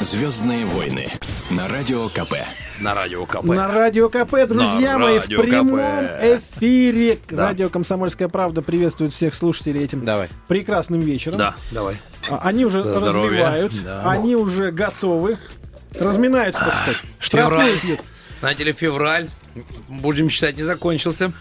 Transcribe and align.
Звездные 0.00 0.64
войны 0.66 1.06
на 1.50 1.68
радио 1.68 2.08
КП. 2.08 2.34
На 2.80 2.94
радио 2.94 3.24
КП. 3.26 3.44
На 3.44 3.68
радио 3.68 4.08
КП, 4.08 4.46
друзья 4.46 4.92
На 4.92 4.98
мои, 4.98 5.18
в 5.18 5.26
прямом 5.26 5.78
КП. 5.78 6.40
эфире. 6.58 7.18
Да. 7.28 7.46
Радио 7.48 7.68
«Комсомольская 7.70 8.28
правда» 8.28 8.60
приветствует 8.62 9.12
всех 9.12 9.34
слушателей 9.34 9.82
этим 9.84 10.04
Давай. 10.04 10.28
прекрасным 10.48 11.00
вечером. 11.00 11.38
Да, 11.38 11.54
давай. 11.72 11.96
А, 12.28 12.40
Они 12.44 12.64
уже 12.66 12.82
здоровье. 12.82 13.40
разливают, 13.42 13.84
Да. 13.84 14.02
они 14.10 14.36
уже 14.36 14.70
готовы, 14.70 15.38
разминаются, 15.98 16.62
так 16.64 16.74
сказать. 16.76 16.96
февраль. 17.18 17.18
Штрафные 17.18 17.76
пьют. 17.80 18.00
Знаете 18.40 18.64
ли, 18.64 18.72
февраль, 18.72 19.28
будем 19.88 20.28
считать, 20.28 20.56
не 20.56 20.62
закончился. 20.62 21.32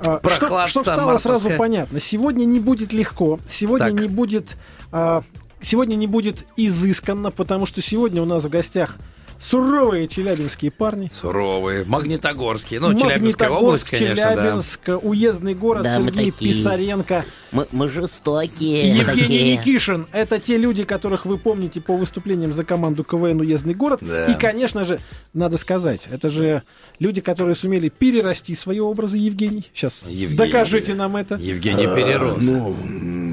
А, 0.00 0.16
Прохладца 0.18 0.68
Что, 0.68 0.80
что 0.82 0.82
стало 0.82 1.12
мартовская. 1.12 1.38
сразу 1.38 1.56
понятно. 1.56 2.00
Сегодня 2.00 2.44
не 2.44 2.60
будет 2.60 2.92
легко, 2.92 3.38
сегодня 3.48 3.90
Так. 3.90 4.00
не 4.00 4.08
будет... 4.08 4.56
а, 4.92 5.22
сегодня 5.64 5.96
не 5.96 6.06
будет 6.06 6.44
изысканно, 6.56 7.30
потому 7.30 7.66
что 7.66 7.82
сегодня 7.82 8.22
у 8.22 8.26
нас 8.26 8.44
в 8.44 8.48
гостях 8.48 8.96
суровые 9.40 10.08
челябинские 10.08 10.70
парни. 10.70 11.10
Суровые, 11.12 11.84
магнитогорские. 11.84 12.80
Ну, 12.80 12.98
Челябинская 12.98 13.50
область, 13.50 13.84
конечно, 13.84 14.16
да. 14.16 14.34
Челябинск, 14.34 14.80
уездный 15.02 15.54
город, 15.54 15.84
Да, 15.84 15.98
мы 15.98 16.06
Сергей 16.12 16.30
такие. 16.32 16.52
Писаренко. 16.52 17.24
Мы, 17.52 17.66
мы 17.70 17.88
жестокие. 17.88 18.96
Евгений 18.96 19.04
такие. 19.04 19.56
Никишин. 19.56 20.06
Это 20.12 20.38
те 20.38 20.56
люди, 20.56 20.84
которых 20.84 21.26
вы 21.26 21.36
помните 21.36 21.80
по 21.80 21.96
выступлениям 21.96 22.52
за 22.52 22.64
команду 22.64 23.04
КВН 23.04 23.40
«Уездный 23.40 23.74
город». 23.74 24.00
Да. 24.02 24.26
И, 24.26 24.38
конечно 24.38 24.84
же, 24.84 24.98
надо 25.34 25.58
сказать, 25.58 26.02
это 26.10 26.30
же 26.30 26.62
люди, 26.98 27.20
которые 27.20 27.54
сумели 27.54 27.88
перерасти 27.88 28.54
свои 28.54 28.80
образы, 28.80 29.18
Евгений. 29.18 29.70
Сейчас 29.74 30.02
Евгений. 30.06 30.36
докажите 30.36 30.94
нам 30.94 31.16
это. 31.16 31.34
Евгений 31.36 31.86
перерос. 31.86 32.38
Ну, 32.40 32.76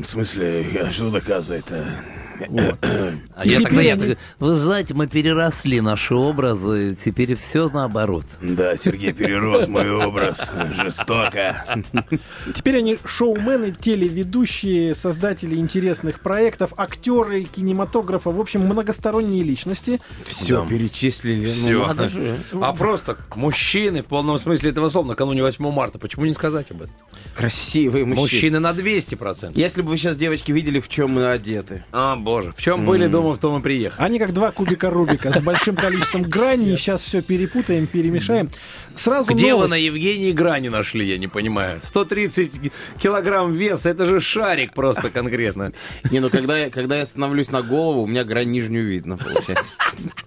в 0.01 0.05
смысле, 0.05 0.65
а 0.87 0.91
что 0.91 1.09
доказывает-то? 1.09 2.20
А 3.35 3.45
я 3.45 3.61
тогда, 3.61 3.81
я 3.81 3.97
вы 4.39 4.53
знаете, 4.53 4.93
мы 4.93 5.07
переросли 5.07 5.81
наши 5.81 6.13
образы, 6.15 6.95
теперь 6.99 7.35
все 7.35 7.69
наоборот. 7.69 8.25
Да, 8.41 8.75
Сергей 8.75 9.13
перерос 9.13 9.67
мой 9.67 9.89
образ. 9.89 10.51
Жестоко. 10.75 11.83
Теперь 12.55 12.77
они 12.77 12.97
шоумены, 13.05 13.71
телеведущие, 13.71 14.93
создатели 14.95 15.55
интересных 15.55 16.19
проектов, 16.19 16.73
актеры 16.77 17.43
кинематографа, 17.43 18.29
в 18.29 18.39
общем, 18.39 18.61
многосторонние 18.61 19.43
личности. 19.43 19.99
Все 20.25 20.61
Да. 20.63 20.69
перечислили. 20.69 21.45
Всё. 21.45 21.79
Ну, 21.79 21.87
надо 21.87 22.09
же. 22.09 22.37
А 22.53 22.73
просто 22.73 23.17
мужчины 23.35 24.03
в 24.03 24.05
полном 24.07 24.37
смысле 24.39 24.71
этого 24.71 24.89
слова 24.89 25.07
накануне 25.07 25.41
8 25.41 25.71
марта. 25.71 25.99
Почему 25.99 26.25
не 26.25 26.33
сказать 26.33 26.69
об 26.71 26.83
этом? 26.83 26.95
Красивые 27.35 28.05
мужчины. 28.05 28.21
Мужчины 28.21 28.59
на 28.59 28.71
200%. 28.71 29.51
Если 29.55 29.81
бы 29.81 29.89
вы 29.89 29.97
сейчас, 29.97 30.17
девочки, 30.17 30.51
видели, 30.51 30.79
в 30.79 30.87
чем 30.89 31.11
мы 31.11 31.27
одеты. 31.31 31.83
А, 31.91 32.15
боже. 32.15 32.30
В 32.39 32.61
чем 32.61 32.85
были 32.85 33.07
дома, 33.07 33.33
в 33.33 33.37
том 33.39 33.59
и 33.59 33.61
приехали. 33.63 34.05
Они 34.05 34.19
как 34.19 34.33
два 34.33 34.51
кубика 34.51 34.89
Рубика 34.89 35.31
с 35.37 35.41
большим 35.41 35.75
количеством 35.75 36.23
граней. 36.23 36.77
Сейчас 36.77 37.01
все 37.01 37.21
перепутаем, 37.21 37.87
перемешаем. 37.87 38.49
Сразу 38.95 39.33
Где 39.33 39.47
вы 39.47 39.51
новость. 39.51 39.71
на 39.71 39.75
Евгении 39.75 40.31
грани 40.31 40.69
нашли, 40.69 41.05
я 41.05 41.17
не 41.17 41.27
понимаю. 41.27 41.79
130 41.83 42.71
килограмм 42.99 43.51
веса, 43.53 43.89
это 43.89 44.05
же 44.05 44.19
шарик 44.19 44.73
просто 44.73 45.09
конкретно. 45.09 45.73
Не, 46.09 46.19
ну 46.19 46.29
когда 46.29 46.57
я, 46.57 46.69
когда 46.69 46.97
я 46.97 47.05
становлюсь 47.05 47.49
на 47.49 47.61
голову, 47.61 48.03
у 48.03 48.07
меня 48.07 48.23
грань 48.23 48.49
нижнюю 48.51 48.87
видно, 48.87 49.17
получается. 49.17 49.73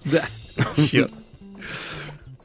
Да. 0.05 0.25
Черт. 0.91 1.13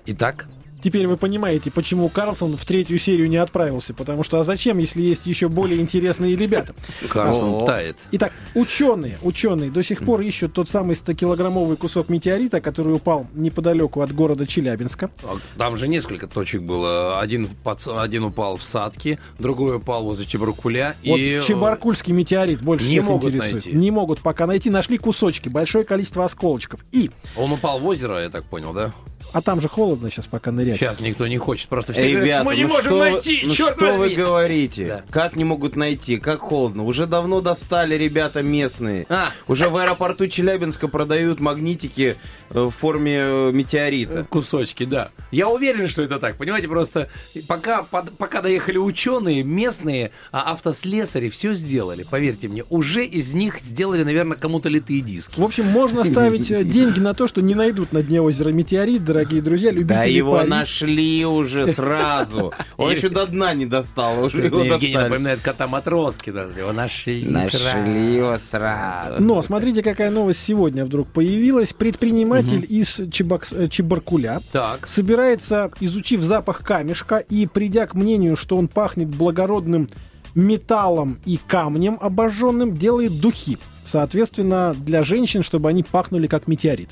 Итак, 0.06 0.48
Теперь 0.84 1.08
вы 1.08 1.18
понимаете, 1.18 1.72
почему 1.72 2.08
Карлсон 2.10 2.56
в 2.58 2.66
третью 2.66 3.00
серию 3.00 3.30
не 3.30 3.38
отправился. 3.38 3.94
Потому 3.94 4.24
что 4.24 4.40
а 4.40 4.44
зачем, 4.44 4.78
если 4.78 5.02
есть 5.02 5.26
еще 5.26 5.50
более 5.50 5.80
интересные 5.82 6.36
ребята? 6.36 6.74
Карлсон 7.08 7.66
тает. 7.66 7.98
Итак, 8.12 8.34
ученые, 8.56 9.18
ученые 9.22 9.72
до 9.72 9.84
сих 9.84 10.04
пор 10.04 10.22
ищут 10.22 10.54
тот 10.54 10.70
самый 10.70 10.96
100-килограммовый 10.96 11.76
кусок 11.76 12.10
метеорита, 12.10 12.62
который 12.62 12.94
упал 12.94 13.28
неподалеку 13.34 14.02
от 14.02 14.14
города 14.14 14.48
Челябинска. 14.48 15.10
А 15.24 15.38
Там 15.58 15.78
же 15.78 15.88
несколько 15.88 16.28
точек 16.28 16.62
было. 16.62 17.20
Один, 17.20 17.50
пац- 17.64 17.88
один 18.02 18.24
упал 18.24 18.58
в 18.58 18.64
Садке, 18.64 19.20
другой 19.38 19.78
упал 19.78 20.04
возле 20.04 20.26
Чебаркуля. 20.26 20.96
Вот 21.06 21.18
и... 21.18 21.34
э, 21.36 21.42
Чебаркульский 21.42 22.14
метеорит 22.14 22.62
больше 22.62 22.86
не 22.86 22.92
всех 22.92 23.06
могут 23.06 23.34
интересует. 23.34 23.66
найти. 23.66 23.78
Не 23.78 23.92
могут 23.92 24.20
пока 24.20 24.48
найти. 24.48 24.70
Нашли 24.70 24.98
кусочки, 24.98 25.50
большое 25.50 25.84
количество 25.84 26.26
осколочков. 26.26 26.86
И, 26.92 27.12
Он 27.36 27.52
упал 27.52 27.80
в 27.80 27.86
озеро, 27.86 28.22
я 28.22 28.30
так 28.30 28.46
понял, 28.46 28.74
да? 28.74 28.94
А 29.34 29.42
там 29.42 29.62
же 29.62 29.68
холодно 29.68 30.10
сейчас 30.10 30.28
пока 30.28 30.52
нырять. 30.52 30.78
Сейчас 30.80 31.00
никто 31.00 31.28
не 31.28 31.38
хочет. 31.38 31.68
Просто 31.70 31.94
все 31.94 32.04
Эй, 32.04 32.12
говорят, 32.14 32.26
ребята, 32.28 32.46
мы 32.46 32.56
не 32.56 32.64
ну 32.64 32.70
можем 32.70 32.84
что, 32.86 32.94
вы- 32.96 33.12
найти, 33.12 33.42
ну 33.44 33.54
черт 33.54 33.76
что 33.76 33.86
вы 33.94 33.98
возьми. 33.98 34.16
говорите? 34.16 34.88
Да. 34.88 35.04
Как 35.12 35.36
не 35.36 35.44
могут 35.44 35.76
найти? 35.76 36.18
Как 36.18 36.40
холодно? 36.40 36.84
Уже 36.84 37.08
давно 37.08 37.42
достали 37.42 37.96
ребята 37.96 38.42
местные. 38.44 39.06
А. 39.10 39.32
Уже 39.48 39.70
в 39.70 39.78
аэропорту 39.78 40.28
Челябинска 40.28 40.88
продают 40.88 41.40
магнитики 41.40 42.16
э, 42.50 42.60
в 42.62 42.72
форме 42.72 43.20
э, 43.22 43.52
метеорита. 43.54 44.24
Кусочки, 44.30 44.86
да. 44.86 45.10
Я 45.32 45.50
уверен, 45.50 45.88
что 45.88 46.02
это 46.02 46.20
так. 46.20 46.38
Понимаете, 46.38 46.68
просто 46.68 47.10
пока, 47.48 47.84
под- 47.84 48.18
пока 48.18 48.42
доехали 48.42 48.78
ученые, 48.78 49.44
местные, 49.44 50.12
а 50.32 50.52
автослесари 50.54 51.30
все 51.30 51.54
сделали. 51.54 52.06
Поверьте 52.10 52.48
мне, 52.48 52.64
уже 52.70 53.06
из 53.06 53.34
них 53.34 53.60
сделали, 53.60 54.04
наверное, 54.04 54.38
кому-то 54.38 54.70
литые 54.70 55.02
диски. 55.02 55.40
В 55.40 55.44
общем, 55.44 55.66
можно 55.66 56.04
ставить 56.06 56.50
э, 56.52 56.64
деньги 56.70 57.00
на 57.00 57.14
то, 57.14 57.28
что 57.28 57.42
не 57.42 57.56
найдут 57.56 57.92
на 57.94 58.02
дне 58.02 58.22
озера 58.22 58.50
метеорит, 58.50 59.04
дорогие 59.20 59.42
друзья, 59.42 59.72
любители 59.72 59.88
Да 59.98 60.04
его 60.04 60.38
пари. 60.38 60.50
нашли 60.50 61.26
уже 61.26 61.68
сразу. 61.68 62.54
Он 62.78 62.92
еще 62.92 63.10
до 63.10 63.28
дна 63.28 63.54
не 63.54 63.66
достал, 63.66 64.24
уже 64.24 64.46
его 64.46 64.64
Евгений 64.64 64.96
напоминает 64.98 65.42
кота 65.42 65.68
Матроски. 65.68 66.30
Его 66.30 66.72
нашли. 66.72 67.26
Нашли 67.26 68.16
его 68.16 68.38
сразу. 68.38 69.22
Но 69.22 69.42
смотрите, 69.42 69.84
какая 69.84 70.10
новость 70.10 70.44
сегодня 70.44 70.86
вдруг 70.86 71.10
появилась. 71.12 71.74
Предприниматель 71.74 72.66
из 72.68 73.00
э, 73.00 73.68
Чебаркуля 73.70 74.42
Так. 74.52 74.88
собирается, 74.88 75.72
изучив 75.80 76.22
запах 76.22 76.64
камешка 76.64 77.18
и 77.18 77.46
придя 77.48 77.88
к 77.88 77.96
мнению, 77.96 78.36
что 78.38 78.58
он 78.58 78.68
пахнет 78.68 79.10
благородным 79.10 79.90
металлом 80.36 81.20
и 81.26 81.38
камнем 81.48 81.98
обожженным, 82.00 82.76
делает 82.76 83.20
духи. 83.20 83.58
Соответственно, 83.84 84.76
для 84.78 85.02
женщин, 85.04 85.42
чтобы 85.42 85.70
они 85.70 85.84
пахнули 85.84 86.28
как 86.28 86.48
метеорит. 86.48 86.90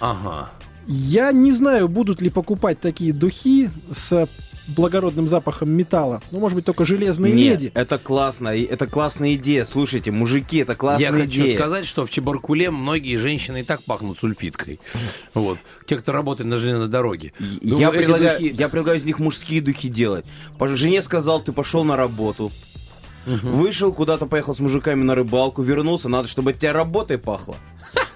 Ага. 0.00 0.50
Я 0.86 1.32
не 1.32 1.52
знаю, 1.52 1.88
будут 1.88 2.20
ли 2.22 2.30
покупать 2.30 2.80
такие 2.80 3.12
духи 3.12 3.70
с 3.92 4.28
благородным 4.68 5.26
запахом 5.26 5.72
металла. 5.72 6.22
Ну, 6.30 6.38
может 6.38 6.54
быть, 6.54 6.64
только 6.64 6.84
железные 6.84 7.32
Нет, 7.32 7.60
леди. 7.60 7.72
это 7.74 7.98
классно, 7.98 8.54
и- 8.54 8.62
это 8.62 8.86
классная 8.86 9.34
идея. 9.34 9.64
Слушайте, 9.64 10.12
мужики, 10.12 10.58
это 10.58 10.76
классная 10.76 11.08
Я 11.08 11.12
хочу 11.12 11.42
идея. 11.42 11.56
сказать, 11.56 11.86
что 11.86 12.06
в 12.06 12.10
Чебаркуле 12.10 12.70
многие 12.70 13.16
женщины 13.16 13.60
и 13.60 13.62
так 13.64 13.82
пахнут 13.82 14.18
сульфиткой. 14.18 14.78
Вот. 15.34 15.58
Те, 15.86 15.96
кто 15.96 16.12
работает 16.12 16.48
на 16.48 16.56
железной 16.58 16.88
дороге. 16.88 17.32
Ну, 17.62 17.78
Я 17.80 17.90
предлагаю, 17.90 18.38
духи- 18.40 18.54
я 18.56 18.68
предлагаю 18.68 18.98
из 18.98 19.04
них 19.04 19.18
мужские 19.18 19.60
духи 19.60 19.88
делать. 19.88 20.24
По- 20.58 20.68
Жене 20.68 21.02
сказал, 21.02 21.40
ты 21.40 21.52
пошел 21.52 21.82
на 21.84 21.96
работу. 21.96 22.52
Вышел, 23.26 23.92
куда-то 23.92 24.26
поехал 24.26 24.54
с 24.54 24.60
мужиками 24.60 25.02
на 25.02 25.14
рыбалку, 25.14 25.62
вернулся, 25.62 26.08
надо, 26.08 26.26
чтобы 26.28 26.52
от 26.52 26.58
тебя 26.58 26.72
работой 26.72 27.18
пахло. 27.18 27.56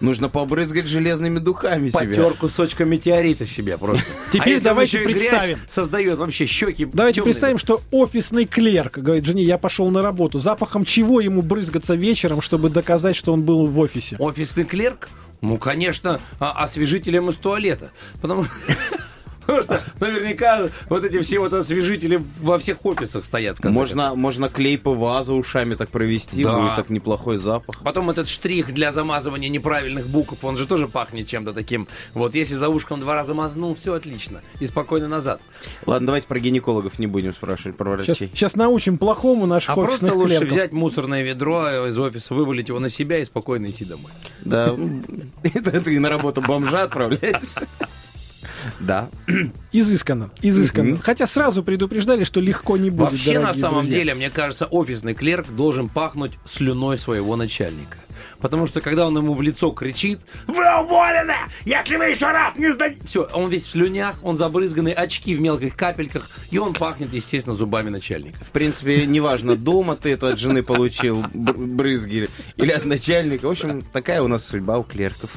Нужно 0.01 0.29
побрызгать 0.29 0.87
железными 0.87 1.39
духами 1.39 1.89
себя. 1.89 2.01
Потер 2.01 2.35
кусочком 2.35 2.89
метеорита 2.91 3.47
себе 3.47 3.79
просто. 3.79 4.05
Теперь 4.33 4.59
А 4.59 4.61
давайте 4.61 4.99
представим. 5.01 5.59
Создает 5.69 6.19
вообще 6.19 6.47
щеки. 6.47 6.85
Давайте 6.85 7.17
темные. 7.17 7.33
представим, 7.33 7.59
что 7.59 7.81
офисный 7.91 8.45
клерк 8.45 8.99
говорит 8.99 9.25
жене, 9.25 9.43
я 9.43 9.59
пошел 9.59 9.91
на 9.91 10.03
работу. 10.03 10.39
Запахом 10.39 10.85
чего 10.85 11.21
ему 11.21 11.43
брызгаться 11.43 11.95
вечером, 11.95 12.41
чтобы 12.41 12.71
доказать, 12.71 13.17
что 13.17 13.33
он 13.33 13.43
был 13.43 13.67
в 13.67 13.79
офисе? 13.79 14.17
Офисный 14.19 14.65
клерк? 14.65 15.09
Ну, 15.41 15.59
конечно, 15.59 16.21
а- 16.39 16.63
освежителем 16.63 17.29
из 17.29 17.37
туалета. 17.37 17.91
Потому 18.21 18.47
Потому 19.47 19.63
что 19.63 19.83
наверняка 20.01 20.69
вот 20.89 21.05
эти 21.05 21.21
все 21.21 21.39
вот 21.39 21.53
освежители 21.53 22.23
во 22.41 22.59
всех 22.59 22.85
офисах 22.85 23.25
стоят. 23.25 23.63
Можно, 23.65 24.15
можно 24.15 24.49
клей 24.49 24.79
ПВА 24.79 25.23
за 25.25 25.35
ушами 25.35 25.75
так 25.75 25.91
провести, 25.91 26.43
Да. 26.45 26.59
будет 26.59 26.77
так 26.77 26.91
неплохой 26.91 27.39
запах. 27.39 27.81
Потом 27.83 28.11
этот 28.11 28.29
штрих 28.29 28.73
для 28.73 28.93
замазывания 28.93 29.49
неправильных 29.49 30.07
букв, 30.09 30.43
он 30.45 30.57
же 30.57 30.67
тоже 30.67 30.89
пахнет 30.89 31.29
чем-то 31.29 31.53
таким. 31.53 31.89
Вот 32.15 32.35
если 32.35 32.55
за 32.55 32.69
ушком 32.69 33.01
два 33.01 33.15
раза 33.15 33.35
мазнул, 33.35 33.75
все 33.75 33.95
отлично. 33.95 34.41
И 34.61 34.67
спокойно 34.67 35.09
назад. 35.09 35.41
Ладно, 35.87 36.07
давайте 36.07 36.27
про 36.27 36.39
гинекологов 36.39 36.99
не 36.99 37.07
будем 37.07 37.35
спрашивать, 37.35 37.77
про 37.77 37.97
Сейчас, 38.03 38.07
врачей. 38.21 38.31
сейчас 38.35 38.57
научим 38.57 38.99
плохому 38.99 39.47
наших 39.47 39.71
А 39.71 39.75
офисных 39.75 40.01
просто 40.01 40.15
лучше 40.17 40.37
клерков. 40.39 40.53
взять 40.57 40.73
мусорное 40.73 41.23
ведро 41.23 41.87
из 41.87 41.99
офиса, 41.99 42.35
вывалить 42.35 42.69
его 42.69 42.79
на 42.79 42.89
себя 42.89 43.19
и 43.19 43.25
спокойно 43.25 43.71
идти 43.71 43.85
домой. 43.85 44.11
Да, 44.43 44.75
это 45.43 45.81
ты 45.81 46.01
на 46.01 46.09
работу 46.09 46.41
бомжа 46.41 46.85
отправляешь? 46.85 47.43
Да. 48.81 49.09
Изысканно, 49.73 50.31
изысканно. 50.43 50.91
Мгм. 50.91 50.99
Хотя 51.03 51.27
сразу 51.27 51.63
предупреждали, 51.63 52.25
что 52.25 52.41
легко 52.41 52.77
не 52.77 52.91
будет. 52.91 53.11
Вообще, 53.11 53.39
на 53.39 53.53
самом 53.55 53.81
друзья. 53.83 53.99
деле, 53.99 54.15
мне 54.15 54.31
кажется, 54.31 54.67
офисный 54.67 55.15
клерк 55.15 55.49
должен 55.49 55.89
пахнуть 55.89 56.33
слюной 56.51 56.99
своего 56.99 57.37
начальника. 57.37 57.99
Потому 58.39 58.67
что, 58.67 58.81
когда 58.81 59.07
он 59.07 59.17
ему 59.17 59.35
в 59.35 59.43
лицо 59.43 59.71
кричит 59.71 60.21
«Вы 60.47 60.65
уволены! 60.81 61.35
Если 61.65 61.97
вы 61.97 62.07
еще 62.07 62.27
раз 62.27 62.57
не 62.57 62.73
сдадите...» 62.73 63.07
Все, 63.07 63.29
он 63.33 63.51
весь 63.51 63.67
в 63.67 63.71
слюнях, 63.71 64.17
он 64.23 64.37
забрызганный, 64.37 64.93
очки 64.93 65.35
в 65.35 65.41
мелких 65.41 65.77
капельках, 65.77 66.31
и 66.51 66.59
он 66.59 66.75
пахнет, 66.75 67.13
естественно, 67.13 67.55
зубами 67.55 67.91
начальника. 67.91 68.45
В 68.45 68.51
принципе, 68.51 69.07
неважно, 69.07 69.57
дома 69.57 69.97
ты 69.97 70.13
это 70.13 70.29
от 70.29 70.39
жены 70.39 70.63
получил 70.63 71.25
бр- 71.33 71.55
брызги 71.57 72.29
или 72.57 72.71
от 72.71 72.85
начальника. 72.85 73.47
В 73.47 73.51
общем, 73.51 73.83
такая 73.93 74.23
у 74.23 74.29
нас 74.29 74.47
судьба 74.47 74.79
у 74.79 74.85
клерков. 74.85 75.31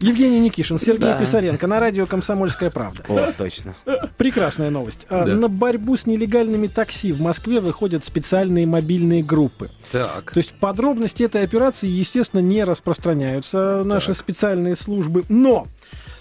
Евгений 0.00 0.40
Никишин, 0.40 0.78
Сергей 0.78 1.00
Да. 1.00 1.18
Писаренко 1.18 1.66
на 1.66 1.78
радио 1.78 2.06
«Комсомольская 2.06 2.70
правда». 2.70 3.04
О, 3.08 3.32
точно. 3.36 3.74
Прекрасная 4.16 4.70
новость. 4.70 5.06
А, 5.10 5.24
Да. 5.26 5.34
На 5.34 5.48
борьбу 5.48 5.96
с 5.96 6.06
нелегальными 6.06 6.66
такси 6.68 7.12
в 7.12 7.20
Москве 7.20 7.60
выходят 7.60 8.04
специальные 8.04 8.66
мобильные 8.66 9.22
группы. 9.22 9.70
Так. 9.92 10.32
То 10.32 10.38
есть 10.38 10.54
подробности 10.54 11.22
этой 11.22 11.42
операции, 11.44 11.88
естественно, 11.88 12.40
не 12.40 12.64
распространяются 12.64 13.82
наши 13.84 14.14
специальные 14.14 14.76
службы, 14.76 15.24
но 15.28 15.66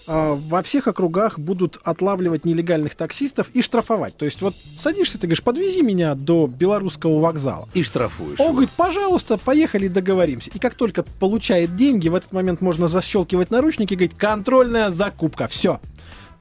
во 0.09 0.63
всех 0.63 0.88
округах 0.88 1.38
будут 1.38 1.77
отлавливать 1.83 2.44
нелегальных 2.44 2.95
таксистов 2.95 3.50
и 3.53 3.61
штрафовать. 3.61 4.17
То 4.17 4.25
есть 4.25 4.41
вот 4.41 4.56
садишься, 4.79 5.19
ты 5.19 5.27
говоришь, 5.27 5.44
подвези 5.44 5.83
меня 5.83 6.15
до 6.15 6.47
белорусского 6.47 7.19
вокзала. 7.19 7.69
И 7.75 7.83
штрафуешь. 7.83 8.39
Он 8.39 8.45
его. 8.45 8.53
говорит, 8.53 8.71
пожалуйста, 8.75 9.38
поехали, 9.38 9.88
договоримся. 9.88 10.50
И 10.51 10.57
как 10.57 10.73
только 10.73 11.03
получает 11.03 11.75
деньги, 11.75 12.09
в 12.09 12.15
этот 12.15 12.33
момент 12.33 12.59
можно 12.59 12.88
защелкивать 12.88 13.51
наручники 13.51 13.94
и 13.94 13.95
говорить, 13.95 14.17
контрольная 14.17 14.89
закупка, 14.89 15.47
все. 15.47 15.79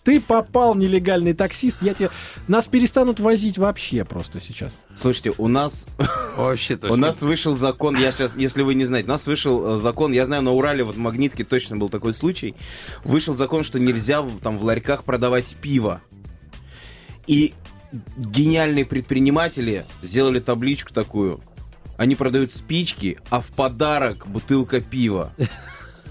Ты 0.09 0.23
попал, 0.23 0.75
нелегальный 0.75 1.35
таксист, 1.35 1.77
я 1.83 1.93
тебе... 1.93 2.09
Нас 2.47 2.65
перестанут 2.65 3.21
возить 3.21 3.59
вообще 3.59 4.07
просто 4.07 4.41
сейчас. 4.41 4.81
Слушайте, 4.97 5.35
у 5.37 5.49
нас 5.49 5.87
Вообще 6.39 6.77
У 6.77 6.79
точно. 6.79 6.97
нас 6.97 7.21
вышел 7.21 7.59
закон, 7.59 7.95
я 7.95 8.11
сейчас, 8.11 8.35
если 8.35 8.63
вы 8.63 8.75
не 8.75 8.87
знаете, 8.87 9.07
у 9.07 9.13
нас 9.13 9.27
вышел 9.27 9.75
э, 9.75 9.79
закон, 9.79 10.13
я 10.13 10.25
знаю, 10.25 10.41
на 10.41 10.53
Урале, 10.53 10.83
вот 10.83 10.95
в 10.95 10.99
Магнитке 10.99 11.45
точно 11.45 11.77
был 11.77 11.91
такой 11.91 12.15
случай, 12.15 12.55
вышел 13.05 13.37
закон, 13.37 13.65
что 13.65 13.79
нельзя 13.79 14.25
там 14.43 14.57
в 14.57 14.65
ларьках 14.65 15.05
продавать 15.05 15.55
пиво. 15.61 16.01
И 17.27 17.53
гениальные 18.17 18.87
предприниматели 18.87 19.85
сделали 20.01 20.41
табличку 20.41 20.95
такую. 20.95 21.43
Они 21.99 22.15
продают 22.15 22.55
спички, 22.55 23.19
а 23.29 23.43
в 23.43 23.49
подарок 23.49 24.27
бутылка 24.27 24.81
пива. 24.81 25.35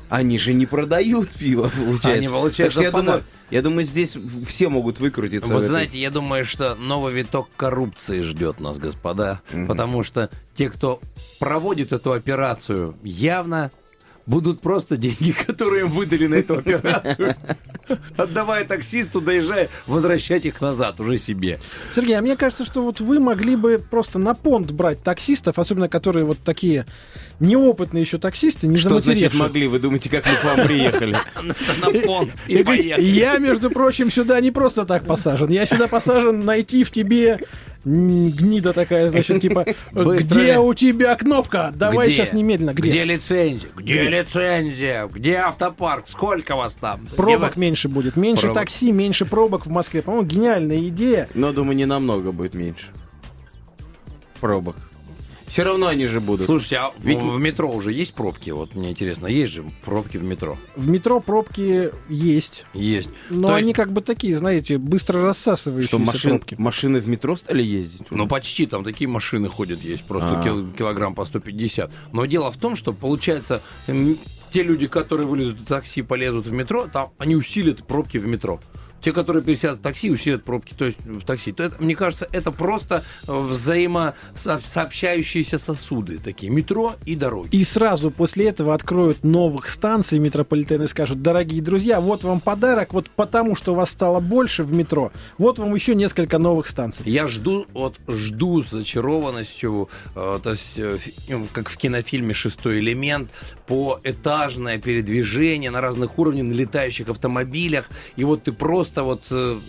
Они 0.10 0.38
же 0.38 0.54
не 0.54 0.66
продают 0.66 1.30
пиво, 1.30 1.70
получается. 1.76 2.12
Они, 2.12 2.28
получается, 2.28 2.64
так 2.64 2.72
что 2.72 2.84
я 2.84 2.92
думаю, 2.92 3.24
я 3.50 3.62
думаю, 3.62 3.84
здесь 3.84 4.18
все 4.48 4.70
могут 4.70 5.00
выкрутиться. 5.00 5.54
Вы 5.54 5.62
знаете, 5.62 6.00
я 6.00 6.12
думаю, 6.12 6.46
что 6.46 6.76
новый 6.76 7.14
виток 7.14 7.50
коррупции 7.56 8.22
ждет 8.22 8.60
нас, 8.60 8.78
господа. 8.78 9.42
Мгм. 9.52 9.68
Потому 9.68 10.04
что 10.04 10.30
те, 10.56 10.70
кто 10.70 11.02
проводит 11.40 11.94
эту 11.94 12.14
операцию, 12.14 12.96
явно 13.04 13.72
будут 14.28 14.62
просто 14.62 14.98
деньги, 14.98 15.32
которые 15.48 15.86
им 15.86 15.90
выдали 15.90 16.28
на 16.28 16.36
эту 16.36 16.58
операцию. 16.58 17.36
Отдавая 18.18 18.66
таксисту, 18.66 19.22
доезжая, 19.22 19.70
возвращать 19.88 20.46
их 20.46 20.62
назад 20.62 21.00
уже 21.00 21.18
себе. 21.18 21.58
Сергей, 21.96 22.18
а 22.18 22.22
мне 22.22 22.36
кажется, 22.36 22.66
что 22.66 22.84
вот 22.84 23.00
вы 23.00 23.20
могли 23.20 23.56
бы 23.56 23.80
просто 23.80 24.20
на 24.20 24.36
понт 24.36 24.72
брать 24.72 25.02
таксистов, 25.02 25.58
особенно 25.58 25.88
которые 25.88 26.26
вот 26.26 26.38
такие 26.40 26.86
неопытные 27.40 28.02
еще 28.02 28.18
таксисты, 28.18 28.68
не 28.68 28.78
Что 28.78 29.00
значит 29.00 29.34
могли? 29.34 29.68
Вы 29.68 29.80
думаете, 29.80 30.10
как 30.10 30.26
мы 30.28 30.36
к 30.36 30.44
вам 30.44 30.68
приехали? 30.68 31.18
На 31.82 32.06
понт 32.06 32.32
И 32.48 32.64
я, 33.04 33.38
между 33.38 33.70
прочим, 33.70 34.12
сюда 34.12 34.40
не 34.42 34.52
просто 34.52 34.86
так 34.86 35.06
посажен. 35.06 35.50
Я 35.50 35.66
сюда 35.66 35.88
посажен 35.88 36.42
найти 36.42 36.84
в 36.84 36.92
тебе 36.92 37.40
гнида 37.84 38.74
такая, 38.74 39.10
значит, 39.10 39.42
типа, 39.42 39.66
где 39.92 40.58
у 40.58 40.74
тебя 40.74 41.16
кнопка? 41.16 41.72
Давай 41.76 42.12
сейчас 42.12 42.34
немедленно. 42.34 42.74
Где? 42.74 42.90
Где 42.90 43.04
лицензия? 43.04 43.70
Где 43.76 44.04
лицензия? 44.04 45.08
Где 45.08 45.36
автопарк? 45.38 46.08
Сколько 46.08 46.56
вас 46.56 46.74
там? 46.74 47.06
Пробок 47.16 47.56
меньше 47.56 47.90
будет. 47.90 48.16
Меньше 48.16 48.54
такси, 48.54 48.92
меньше 48.92 49.26
пробок 49.26 49.66
в 49.66 49.70
Москве. 49.70 50.02
По-моему, 50.02 50.28
гениальная 50.28 50.88
идея. 50.88 51.28
Но, 51.34 51.52
думаю, 51.52 51.76
не 51.76 51.86
намного 51.86 52.32
будет 52.32 52.54
меньше. 52.54 52.88
Пробок. 54.40 54.76
Все 55.48 55.64
равно 55.64 55.88
они 55.88 56.06
же 56.08 56.20
будут. 56.20 56.46
Слушайте, 56.46 56.76
а 56.78 56.90
в- 56.90 57.04
Ведь- 57.06 57.18
в 57.20 57.40
метро 57.40 57.72
уже 57.72 57.94
есть 57.94 58.14
пробки? 58.14 58.50
Вот 58.52 58.76
мне 58.76 58.92
интересно, 58.92 59.28
есть 59.28 59.54
же 59.54 59.64
пробки 59.86 60.18
в 60.18 60.24
метро? 60.24 60.58
В 60.76 60.88
метро 60.90 61.20
пробки 61.22 61.90
есть. 62.10 62.66
Есть. 62.74 63.10
Но 63.30 63.48
То 63.48 63.56
они 63.56 63.70
есть- 63.70 63.78
как 63.78 63.92
бы 63.94 64.02
такие, 64.02 64.36
знаете, 64.36 64.78
быстро 64.78 65.22
рассасывающиеся 65.24 65.88
что 65.88 66.00
машин- 66.00 66.30
пробки. 66.32 66.56
машины 66.58 67.00
в 67.00 67.08
метро 67.08 67.36
стали 67.38 67.64
ездить? 67.64 68.02
Ну, 68.12 68.28
почти, 68.28 68.66
там 68.66 68.84
такие 68.84 69.08
машины 69.08 69.48
ходят, 69.50 69.82
есть 69.82 70.04
просто 70.04 70.40
А. 70.40 70.44
кил- 70.44 70.72
килограмм 70.74 71.16
по 71.16 71.24
150. 71.26 71.92
Но 72.12 72.26
дело 72.26 72.52
в 72.52 72.58
том, 72.58 72.76
что, 72.76 72.92
получается, 72.94 73.62
те 74.54 74.64
люди, 74.64 74.88
которые 74.88 75.28
вылезут 75.28 75.62
из 75.62 75.66
такси, 75.68 76.02
полезут 76.02 76.48
в 76.48 76.52
метро, 76.54 76.88
там 76.92 77.10
они 77.18 77.36
усилят 77.36 77.86
пробки 77.88 78.18
в 78.18 78.28
метро. 78.28 78.60
Те, 79.02 79.12
которые 79.14 79.44
пересядут 79.44 79.80
в 79.80 79.84
такси, 79.84 80.12
усилят 80.12 80.44
пробки, 80.44 80.74
то 80.74 80.86
есть 80.86 81.00
в 81.06 81.22
такси. 81.22 81.52
То 81.52 81.64
это, 81.64 81.82
мне 81.82 81.96
кажется, 81.96 82.28
это 82.32 82.52
просто 82.52 83.04
взаимосообщающиеся 83.26 85.58
сосуды 85.58 86.20
такие. 86.20 86.52
Метро 86.52 86.96
и 87.06 87.16
дороги. 87.16 87.56
И 87.56 87.64
сразу 87.64 88.12
после 88.12 88.48
этого 88.48 88.74
откроют 88.74 89.24
новых 89.24 89.70
станций 89.70 90.20
метрополитена 90.20 90.84
и 90.84 90.88
скажут, 90.88 91.22
дорогие 91.22 91.62
друзья, 91.62 92.02
вот 92.02 92.24
вам 92.24 92.40
подарок, 92.40 92.94
вот 92.94 93.10
потому 93.10 93.56
что 93.56 93.76
вас 93.76 93.92
стало 93.92 94.20
больше 94.20 94.64
в 94.64 94.74
метро, 94.74 95.12
вот 95.38 95.60
вам 95.60 95.76
еще 95.76 95.94
несколько 95.96 96.38
новых 96.38 96.68
станций. 96.68 97.04
Я 97.06 97.28
жду, 97.28 97.66
вот 97.74 97.96
жду 98.08 98.64
с 98.64 98.70
зачарованностью, 98.70 99.90
э, 100.16 100.40
то 100.42 100.52
есть, 100.52 100.80
э, 100.80 100.98
ну, 101.30 101.48
как 101.52 101.70
в 101.70 101.78
кинофильме 101.78 102.34
«Шестой 102.34 102.80
элемент», 102.80 103.30
по 103.68 104.00
этажное 104.04 104.78
передвижение 104.78 105.72
на 105.72 105.82
разных 105.82 106.18
уровнях, 106.18 106.46
на 106.46 106.54
летающих 106.54 107.10
автомобилях, 107.10 107.90
и 108.16 108.24
вот 108.24 108.44
ты 108.44 108.54
просто 108.54 108.87
вот 108.96 109.24
э, 109.30 109.60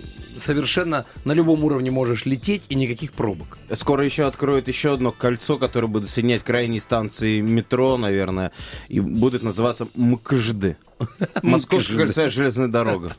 совершенно 0.42 1.04
на 1.24 1.32
любом 1.32 1.64
уровне 1.64 1.90
можешь 1.90 2.26
лететь, 2.26 2.62
и 2.68 2.74
никаких 2.74 3.12
пробок. 3.12 3.58
Скоро 3.72 4.04
еще 4.04 4.24
откроют 4.26 4.68
еще 4.68 4.94
одно 4.94 5.12
кольцо, 5.12 5.58
которое 5.58 5.88
будет 5.88 6.10
соединять 6.10 6.42
крайние 6.42 6.80
станции 6.80 7.40
метро, 7.40 7.96
наверное, 7.96 8.52
и 8.88 9.00
будет 9.00 9.42
называться 9.42 9.88
МКЖД. 9.94 10.76
Московская 11.42 11.96
кольцевая 11.96 12.30
железная 12.30 12.68
дорога. 12.68 13.12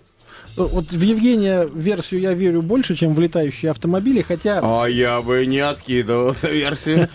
Э, 0.57 0.61
Вот 0.63 0.91
в 0.91 1.01
Евгения 1.01 1.67
версию 1.73 2.21
я 2.21 2.33
верю 2.33 2.61
больше, 2.61 2.95
чем 2.95 3.13
в 3.13 3.19
летающие 3.19 3.71
автомобили, 3.71 4.21
хотя 4.21 4.59
А 4.63 4.85
я 4.87 5.21
бы 5.21 5.45
не 5.45 5.59
откидывал 5.59 6.31
эту 6.31 6.47
версию. 6.47 7.09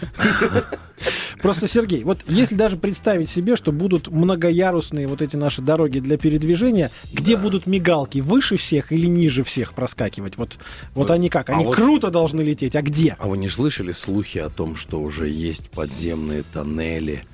просто, 1.42 1.69
Сергей, 1.69 2.04
вот 2.04 2.20
если 2.26 2.54
даже 2.54 2.76
представить 2.76 3.28
себе, 3.31 3.56
что 3.56 3.72
будут 3.72 4.08
многоярусные 4.08 5.06
вот 5.06 5.22
эти 5.22 5.36
наши 5.36 5.62
дороги 5.62 5.98
для 5.98 6.16
передвижения, 6.16 6.90
где 7.12 7.36
будут 7.36 7.66
мигалки, 7.66 8.19
выше 8.20 8.56
всех 8.56 8.92
или 8.92 9.06
ниже 9.06 9.44
всех 9.44 9.75
проскакивать? 9.75 10.37
Вот, 10.37 10.56
вот 10.94 11.08
Вот. 11.08 11.10
они 11.10 11.28
как? 11.28 11.50
А 11.50 11.54
Они 11.56 11.64
вот- 11.66 11.76
круто 11.76 12.10
должны 12.10 12.40
лететь, 12.40 12.75
а 12.76 12.82
где? 12.82 13.16
А 13.19 13.26
вы 13.26 13.37
не 13.38 13.48
слышали 13.48 13.92
слухи 13.92 14.38
о 14.38 14.48
том, 14.48 14.76
что 14.76 15.00
уже 15.00 15.28
есть 15.28 15.70
подземные 15.70 16.42
тоннели 16.44 17.25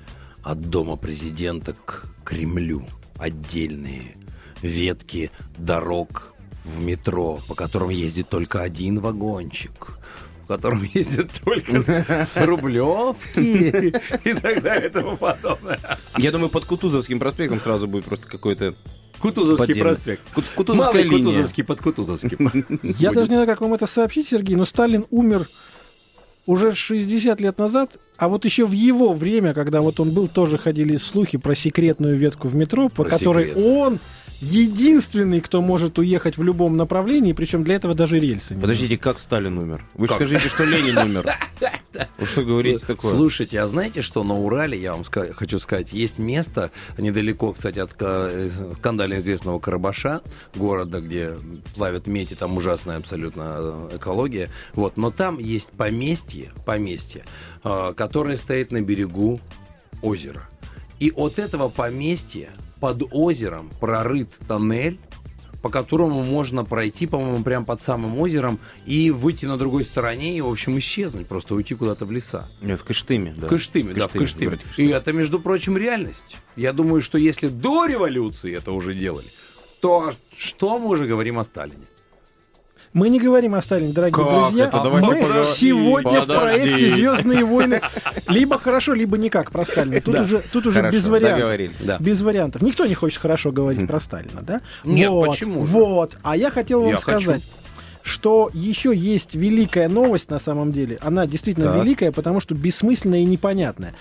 от 0.42 0.60
дома 0.70 0.96
президента 0.96 1.74
к 1.84 2.04
Кремлю? 2.24 2.84
Отдельные 3.18 4.16
ветки 4.62 5.30
дорог 5.56 6.34
в 6.64 6.82
метро, 6.82 7.40
по 7.48 7.54
которым 7.54 7.90
ездит 7.90 8.28
только 8.28 8.60
один 8.60 9.00
вагончик 9.00 9.98
в 10.44 10.52
котором 10.52 10.82
ездят 10.94 11.30
только 11.44 11.80
с, 11.80 11.88
с 12.26 12.36
Рублевки 12.44 13.94
и 14.24 14.34
так 14.34 14.62
далее 14.62 14.88
и 14.88 14.92
тому 14.92 15.16
подобное. 15.16 15.78
Я 16.16 16.32
думаю, 16.32 16.48
под 16.50 16.64
Кутузовским 16.64 17.20
проспектом 17.20 17.60
сразу 17.60 17.86
будет 17.86 18.04
просто 18.04 18.26
какой-то... 18.26 18.74
Кутузовский 19.20 19.66
Подземный. 19.66 19.90
проспект. 19.92 20.22
Кут- 20.32 20.50
Кутузовская 20.56 21.04
Малый 21.04 21.04
линия. 21.04 21.24
Кутузовский 21.24 21.62
под 21.62 21.80
Кутузовским. 21.80 22.50
Я 22.82 23.12
даже 23.12 23.28
не 23.28 23.36
знаю, 23.36 23.46
как 23.46 23.60
вам 23.60 23.74
это 23.74 23.86
сообщить, 23.86 24.28
Сергей, 24.28 24.56
но 24.56 24.64
Сталин 24.64 25.04
умер 25.10 25.46
уже 26.46 26.74
60 26.74 27.40
лет 27.40 27.58
назад, 27.58 27.98
а 28.16 28.28
вот 28.28 28.44
еще 28.44 28.66
в 28.66 28.72
его 28.72 29.12
время, 29.12 29.54
когда 29.54 29.82
вот 29.82 30.00
он 30.00 30.10
был, 30.12 30.26
тоже 30.26 30.58
ходили 30.58 30.96
слухи 30.96 31.38
про 31.38 31.54
секретную 31.54 32.16
ветку 32.16 32.48
в 32.48 32.54
метро, 32.56 32.88
по 32.88 33.04
Про 33.04 33.10
которой 33.10 33.48
секрет. 33.50 33.64
он 33.64 34.00
единственный, 34.40 35.40
кто 35.40 35.60
может 35.60 35.98
уехать 35.98 36.38
в 36.38 36.42
любом 36.42 36.76
направлении, 36.76 37.32
причем 37.32 37.62
для 37.62 37.76
этого 37.76 37.94
даже 37.94 38.18
рельсы 38.18 38.54
не 38.54 38.60
Подождите, 38.60 38.96
как 38.96 39.18
Сталин 39.18 39.58
умер? 39.58 39.84
Вы 39.94 40.06
Как? 40.06 40.16
скажите, 40.16 40.48
что 40.48 40.64
Ленин 40.64 40.96
умер. 40.98 41.26
Вы 42.18 42.26
что 42.26 42.42
говорите 42.42 42.84
такое? 42.86 43.12
Слушайте, 43.12 43.60
а 43.60 43.66
знаете, 43.66 44.00
что 44.00 44.22
на 44.22 44.34
Урале, 44.34 44.80
я 44.80 44.94
вам 44.94 45.04
хочу 45.04 45.58
сказать, 45.58 45.92
есть 45.92 46.18
место, 46.18 46.70
недалеко, 46.96 47.52
кстати, 47.52 47.78
от 47.80 47.94
ка- 47.94 48.48
скандально 48.76 49.18
известного 49.18 49.58
Карабаша, 49.58 50.22
города, 50.54 51.00
где 51.00 51.34
плавят 51.74 52.06
медь, 52.06 52.32
и 52.32 52.34
там 52.34 52.56
ужасная 52.56 52.96
абсолютно 52.96 53.56
э, 53.58 53.96
экология. 53.96 54.48
Вот, 54.74 54.96
но 54.96 55.10
там 55.10 55.38
есть 55.38 55.72
поместье, 55.72 56.52
поместье, 56.64 57.24
э, 57.64 57.92
которое 57.96 58.36
стоит 58.36 58.70
на 58.70 58.80
берегу 58.80 59.40
озера. 60.00 60.48
И 61.00 61.10
от 61.10 61.38
этого 61.38 61.68
поместья 61.68 62.50
под 62.80 63.02
озером 63.12 63.70
прорыт 63.80 64.30
тоннель, 64.48 64.98
по 65.62 65.68
которому 65.68 66.22
можно 66.22 66.64
пройти, 66.64 67.06
по-моему, 67.06 67.42
прямо 67.44 67.66
под 67.66 67.82
самым 67.82 68.18
озером 68.18 68.58
и 68.86 69.10
выйти 69.10 69.44
на 69.44 69.58
другой 69.58 69.84
стороне 69.84 70.36
и, 70.36 70.40
в 70.40 70.48
общем, 70.48 70.78
исчезнуть, 70.78 71.26
просто 71.26 71.54
уйти 71.54 71.74
куда-то 71.74 72.06
в 72.06 72.10
леса. 72.10 72.48
В 72.60 72.78
Кыштыме, 72.78 73.34
да. 73.36 73.46
В 73.46 73.50
Кыштыме, 73.50 73.94
да, 73.94 74.08
в 74.08 74.12
Кыштыме, 74.12 74.52
Кыштыме. 74.52 74.64
И 74.64 74.68
Кыштыме. 74.68 74.92
это, 74.92 75.12
между 75.12 75.38
прочим, 75.38 75.76
реальность. 75.76 76.36
Я 76.56 76.72
думаю, 76.72 77.02
что 77.02 77.18
если 77.18 77.48
до 77.48 77.86
революции 77.86 78.54
это 78.54 78.72
уже 78.72 78.94
делали, 78.94 79.28
то 79.80 80.12
что 80.36 80.78
мы 80.78 80.88
уже 80.88 81.06
говорим 81.06 81.38
о 81.38 81.44
Сталине? 81.44 81.86
Мы 82.92 83.08
не 83.08 83.20
говорим 83.20 83.54
о 83.54 83.62
Сталине, 83.62 83.92
дорогие 83.92 84.14
Как 84.24 84.28
друзья. 84.48 84.64
это? 84.66 84.80
Давайте 84.82 85.06
Мы 85.06 85.16
поговорим. 85.20 85.44
сегодня 85.44 86.10
в 86.22 86.26
Подожди. 86.26 86.34
проекте 86.40 86.88
Звездные 86.88 87.44
войны 87.44 87.80
либо 88.26 88.58
хорошо, 88.58 88.94
либо 88.94 89.16
никак 89.16 89.52
про 89.52 89.64
Сталина. 89.64 90.00
Тут 90.00 90.14
Да. 90.14 90.22
уже, 90.22 90.42
тут 90.52 90.66
уже 90.66 90.76
Хорошо, 90.80 90.96
без 90.96 91.06
вариантов. 91.06 91.72
Да. 91.80 91.96
Без 92.00 92.20
вариантов. 92.20 92.62
Никто 92.62 92.86
не 92.86 92.94
хочет 92.94 93.20
хорошо 93.20 93.52
говорить 93.52 93.86
про 93.86 94.00
Сталина, 94.00 94.42
да? 94.42 94.60
Нет, 94.84 95.08
вот, 95.08 95.28
почему 95.28 95.66
же? 95.66 95.72
Вот. 95.72 96.16
А 96.24 96.36
я 96.36 96.50
хотел 96.50 96.80
вам 96.80 96.90
Я 96.90 96.98
сказать. 96.98 97.42
Что 98.10 98.50
еще 98.52 98.94
есть 98.94 99.34
великая 99.36 99.88
новость 99.88 100.30
на 100.30 100.40
самом 100.40 100.72
деле. 100.72 100.98
Она 101.00 101.26
действительно 101.26 101.72
Так. 101.72 101.84
великая, 101.84 102.10
потому 102.12 102.40
что 102.40 102.54
бессмысленная 102.56 103.20
и 103.20 103.24
непонятная. 103.24 103.94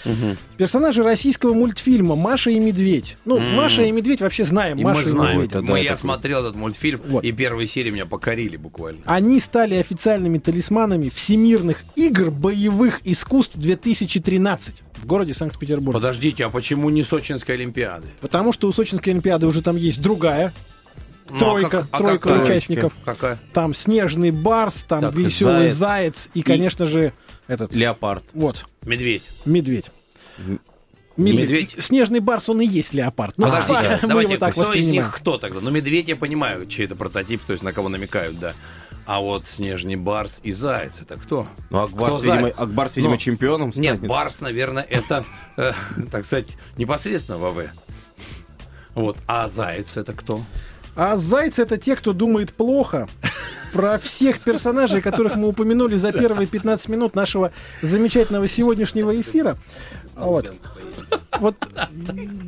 Персонажи 0.57 1.03
российского 1.03 1.53
мультфильма 1.53 2.15
Маша 2.15 2.49
и 2.49 2.59
Медведь. 2.59 3.17
Ну, 3.25 3.37
М. 3.37 3.55
Маша 3.55 3.83
и 3.83 3.91
Медведь 3.91 4.21
вообще 4.21 4.43
знаем. 4.45 4.77
И 4.79 4.83
Маша 4.83 5.01
мы 5.01 5.07
и 5.07 5.11
знаем. 5.11 5.35
Медведь. 5.37 5.51
это 5.51 5.61
да, 5.61 5.71
мы, 5.71 5.79
я 5.79 5.91
это 5.91 6.01
смотрел 6.01 6.39
этот 6.41 6.55
мультфильм, 6.55 7.01
Вот. 7.07 7.23
и 7.23 7.31
первые 7.31 7.67
серии 7.67 7.91
меня 7.91 8.05
покорили 8.07 8.57
буквально. 8.57 9.01
Они 9.05 9.39
стали 9.39 9.75
официальными 9.75 10.39
талисманами 10.39 11.09
всемирных 11.09 11.83
игр 11.95 12.31
боевых 12.31 12.99
искусств 13.03 13.55
2013 13.57 14.83
в 14.97 15.05
городе 15.05 15.33
Санкт-Петербург. 15.33 15.93
Подождите, 15.93 16.45
а 16.45 16.49
почему 16.49 16.89
не 16.89 17.03
Сочинской 17.03 17.55
Олимпиады? 17.55 18.07
Потому 18.21 18.51
что 18.53 18.67
у 18.67 18.73
Сочинской 18.73 19.13
Олимпиады 19.13 19.45
уже 19.47 19.61
там 19.61 19.75
есть 19.77 20.01
другая 20.01 20.51
Ну, 21.29 21.35
а 21.37 21.39
тройка, 21.39 21.69
как- 21.69 21.87
а 21.91 21.97
тройка 21.97 22.29
какая? 22.29 22.43
участников. 22.43 22.93
Какая? 23.05 23.39
Там 23.53 23.73
снежный 23.73 24.31
барс, 24.31 24.83
там 24.87 25.01
Так, 25.01 25.13
веселый 25.15 25.69
заяц. 25.69 25.75
заяц 25.75 26.29
и, 26.33 26.41
конечно 26.41 26.85
же, 26.85 27.13
этот 27.47 27.75
Леопард. 27.75 28.23
вот 28.33 28.65
Медведь. 28.85 29.23
медведь. 29.45 29.85
Медведь. 31.17 31.41
Медведь. 31.41 31.75
Снежный 31.79 32.21
барс, 32.21 32.47
он 32.49 32.61
и 32.61 32.65
есть 32.65 32.93
леопард. 32.93 33.33
Ну, 33.37 33.45
Подождите, 33.45 33.79
его 34.01 34.07
давайте, 34.07 34.37
так 34.37 34.51
кто 34.53 34.61
из 34.63 34.67
воспринимаем. 34.67 35.03
них 35.05 35.15
кто 35.15 35.37
тогда? 35.37 35.59
Ну, 35.59 35.69
медведь 35.69 36.07
я 36.07 36.15
понимаю, 36.15 36.65
чей 36.67 36.85
это 36.85 36.95
прототип, 36.95 37.41
то 37.43 37.51
есть 37.51 37.61
на 37.63 37.73
кого 37.73 37.89
намекают, 37.89 38.39
да. 38.39 38.53
А 39.05 39.19
вот 39.19 39.45
снежный 39.47 39.95
барс 39.95 40.39
и 40.43 40.51
заяц, 40.51 41.01
это 41.01 41.17
кто? 41.17 41.47
Ну, 41.71 41.79
Акбарс, 41.79 42.19
Кто 42.19 42.23
видимо, 42.23 42.41
заяц? 42.43 42.55
Акбарс, 42.57 42.95
видимо, 42.95 43.13
Ну, 43.13 43.17
чемпионом 43.17 43.67
Нет, 43.75 43.95
станет. 43.95 44.07
барс, 44.07 44.39
наверное, 44.39 44.83
это, 44.83 45.25
э, 45.57 45.73
так 46.11 46.25
сказать, 46.25 46.55
непосредственно 46.77 47.37
ВВ. 47.39 47.69
Вот. 48.95 49.17
А 49.27 49.47
заяц 49.47 49.97
это 49.97 50.13
кто? 50.13 50.43
А 51.01 51.15
зайцы 51.15 51.61
это 51.61 51.77
те, 51.77 51.95
кто 51.95 52.11
думает 52.11 52.51
плохо 52.51 53.07
про 53.71 53.97
всех 53.99 54.41
персонажей, 54.41 55.01
которых 55.01 55.37
мы 55.37 55.47
упомянули 55.47 55.95
за 55.95 56.11
первые 56.11 56.45
15 56.45 56.89
минут 56.89 57.15
нашего 57.15 57.53
замечательного 57.81 58.49
сегодняшнего 58.49 59.17
эфира. 59.21 59.55
Вот. 60.17 60.51
Вот, 61.37 61.55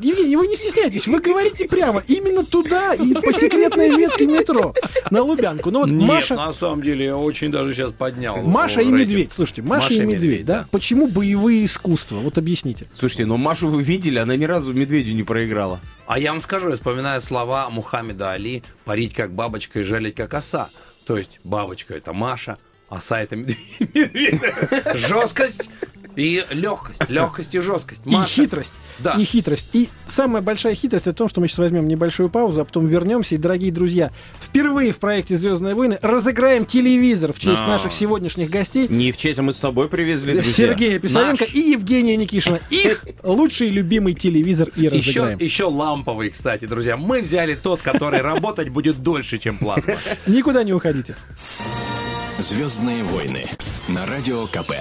Евгений, 0.01 0.35
вы 0.35 0.47
не 0.47 0.55
стесняйтесь, 0.55 1.07
вы 1.07 1.19
говорите 1.19 1.67
прямо, 1.67 2.03
именно 2.07 2.43
туда 2.43 2.93
и 2.93 3.13
по 3.13 3.31
секретной 3.31 3.89
ветке 3.95 4.25
метро 4.25 4.73
на 5.11 5.21
Лубянку. 5.21 5.71
Ну 5.71 5.81
вот 5.81 5.89
Нет, 5.89 6.07
Маша, 6.07 6.35
на 6.35 6.51
самом 6.53 6.81
деле 6.81 7.05
я 7.05 7.15
очень 7.15 7.51
даже 7.51 7.73
сейчас 7.73 7.93
поднял. 7.93 8.37
Маша 8.37 8.81
и 8.81 8.85
рейтинг. 8.85 8.99
Медведь, 8.99 9.31
слушайте, 9.31 9.61
Маша, 9.61 9.93
и 9.93 9.99
Медведь, 9.99 10.45
да? 10.45 10.67
Почему 10.71 11.07
боевые 11.07 11.65
искусства? 11.65 12.15
Вот 12.17 12.37
объясните. 12.37 12.87
Слушайте, 12.97 13.25
ну 13.25 13.37
Машу 13.37 13.69
вы 13.69 13.83
видели, 13.83 14.17
она 14.17 14.35
ни 14.35 14.45
разу 14.45 14.73
медведю 14.73 15.13
не 15.13 15.23
проиграла. 15.23 15.79
А 16.07 16.19
я 16.19 16.31
вам 16.31 16.41
скажу, 16.41 16.69
я 16.69 16.75
вспоминаю 16.75 17.21
слова 17.21 17.69
Мухаммеда 17.69 18.31
Али 18.31 18.63
«парить 18.83 19.13
как 19.13 19.33
бабочка 19.33 19.79
и 19.79 19.83
жалить 19.83 20.15
как 20.15 20.33
оса». 20.33 20.69
То 21.05 21.17
есть 21.17 21.39
бабочка 21.43 21.93
это 21.93 22.13
Маша, 22.13 22.57
оса 22.89 23.21
это 23.21 23.35
медведь. 23.35 24.41
Жесткость 24.95 25.69
и 26.15 26.43
легкость. 26.51 27.09
Легкость 27.09 27.55
и 27.55 27.59
жесткость. 27.59 28.01
И 28.05 28.15
хитрость. 28.25 28.73
Да. 28.99 29.13
И 29.13 29.23
хитрость. 29.23 29.69
И 29.73 29.89
самая 30.07 30.41
большая 30.41 30.75
хитрость 30.75 31.05
в 31.07 31.13
том, 31.13 31.29
что 31.29 31.41
мы 31.41 31.47
сейчас 31.47 31.59
возьмем 31.59 31.87
небольшую 31.87 32.29
паузу, 32.29 32.61
а 32.61 32.65
потом 32.65 32.87
вернемся. 32.87 33.35
И, 33.35 33.37
дорогие 33.37 33.71
друзья, 33.71 34.11
впервые 34.41 34.91
в 34.91 34.99
проекте 34.99 35.37
Звездные 35.37 35.73
войны 35.73 35.97
разыграем 36.01 36.65
телевизор 36.65 37.33
в 37.33 37.39
честь 37.39 37.61
А. 37.61 37.67
наших 37.67 37.93
сегодняшних 37.93 38.49
гостей. 38.49 38.87
Не 38.89 39.11
в 39.11 39.17
честь, 39.17 39.39
а 39.39 39.41
мы 39.41 39.53
с 39.53 39.57
собой 39.57 39.87
привезли, 39.89 40.33
друзья. 40.33 40.53
Сергея 40.53 40.99
Писаренко 40.99 41.45
Наш. 41.45 41.53
и 41.55 41.71
Евгения 41.71 42.15
Никишина. 42.17 42.59
Их 42.69 43.05
лучший 43.23 43.69
любимый 43.69 44.13
телевизор 44.13 44.69
и 44.75 44.81
Еще, 44.85 44.89
разыграем. 44.89 45.39
еще 45.39 45.63
ламповый, 45.65 46.29
кстати, 46.29 46.65
друзья. 46.65 46.97
Мы 46.97 47.21
взяли 47.21 47.55
тот, 47.55 47.81
который 47.81 48.21
работать 48.21 48.69
будет 48.69 49.01
дольше, 49.01 49.37
чем 49.37 49.57
плазма. 49.57 49.95
Никуда 50.27 50.63
не 50.63 50.73
уходите. 50.73 51.15
Звездные 52.39 53.03
войны 53.03 53.45
на 53.87 54.05
радио 54.05 54.45
КП. 54.47 54.71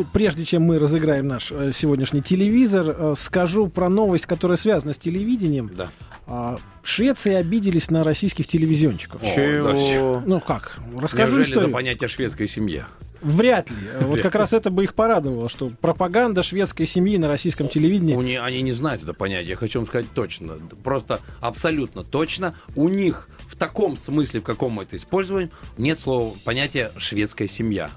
Ну, 0.00 0.06
прежде 0.10 0.46
чем 0.46 0.62
мы 0.62 0.78
разыграем 0.78 1.28
наш 1.28 1.52
э, 1.52 1.72
сегодняшний 1.74 2.22
телевизор, 2.22 2.86
э, 2.88 3.14
скажу 3.18 3.68
про 3.68 3.90
новость, 3.90 4.24
которая 4.24 4.56
связана 4.56 4.94
с 4.94 4.98
телевидением. 4.98 5.70
Да. 5.76 5.90
А, 6.26 6.58
Швеции 6.82 7.34
обиделись 7.34 7.90
на 7.90 8.02
российских 8.02 8.46
телевизионщиков. 8.46 9.22
О, 9.22 9.26
Чего? 9.26 10.22
Ну 10.24 10.40
как? 10.40 10.78
Расскажу 10.96 11.32
Неужели 11.32 11.44
за 11.44 11.50
историю. 11.52 11.72
понятие 11.74 12.08
шведская 12.08 12.46
семья? 12.48 12.88
Вряд 13.20 13.68
ли. 13.68 13.76
Вот 14.00 14.22
как 14.22 14.34
раз 14.36 14.54
это 14.54 14.70
бы 14.70 14.84
их 14.84 14.94
порадовало, 14.94 15.50
что 15.50 15.70
пропаганда 15.82 16.42
шведской 16.42 16.86
семьи 16.86 17.18
на 17.18 17.28
российском 17.28 17.68
телевидении. 17.68 18.14
У 18.14 18.22
не- 18.22 18.40
они 18.40 18.62
не 18.62 18.72
знают 18.72 19.02
это 19.02 19.12
понятие. 19.12 19.50
Я 19.50 19.56
хочу 19.56 19.80
вам 19.80 19.86
сказать 19.86 20.06
точно. 20.14 20.54
Просто 20.82 21.20
абсолютно 21.42 22.04
точно. 22.04 22.54
У 22.74 22.88
них 22.88 23.28
в 23.48 23.56
таком 23.56 23.98
смысле, 23.98 24.40
в 24.40 24.44
каком 24.44 24.72
мы 24.72 24.84
это 24.84 24.96
используем, 24.96 25.50
нет 25.76 26.00
слова 26.00 26.34
понятия 26.46 26.92
шведская 26.96 27.48
семья. 27.48 27.90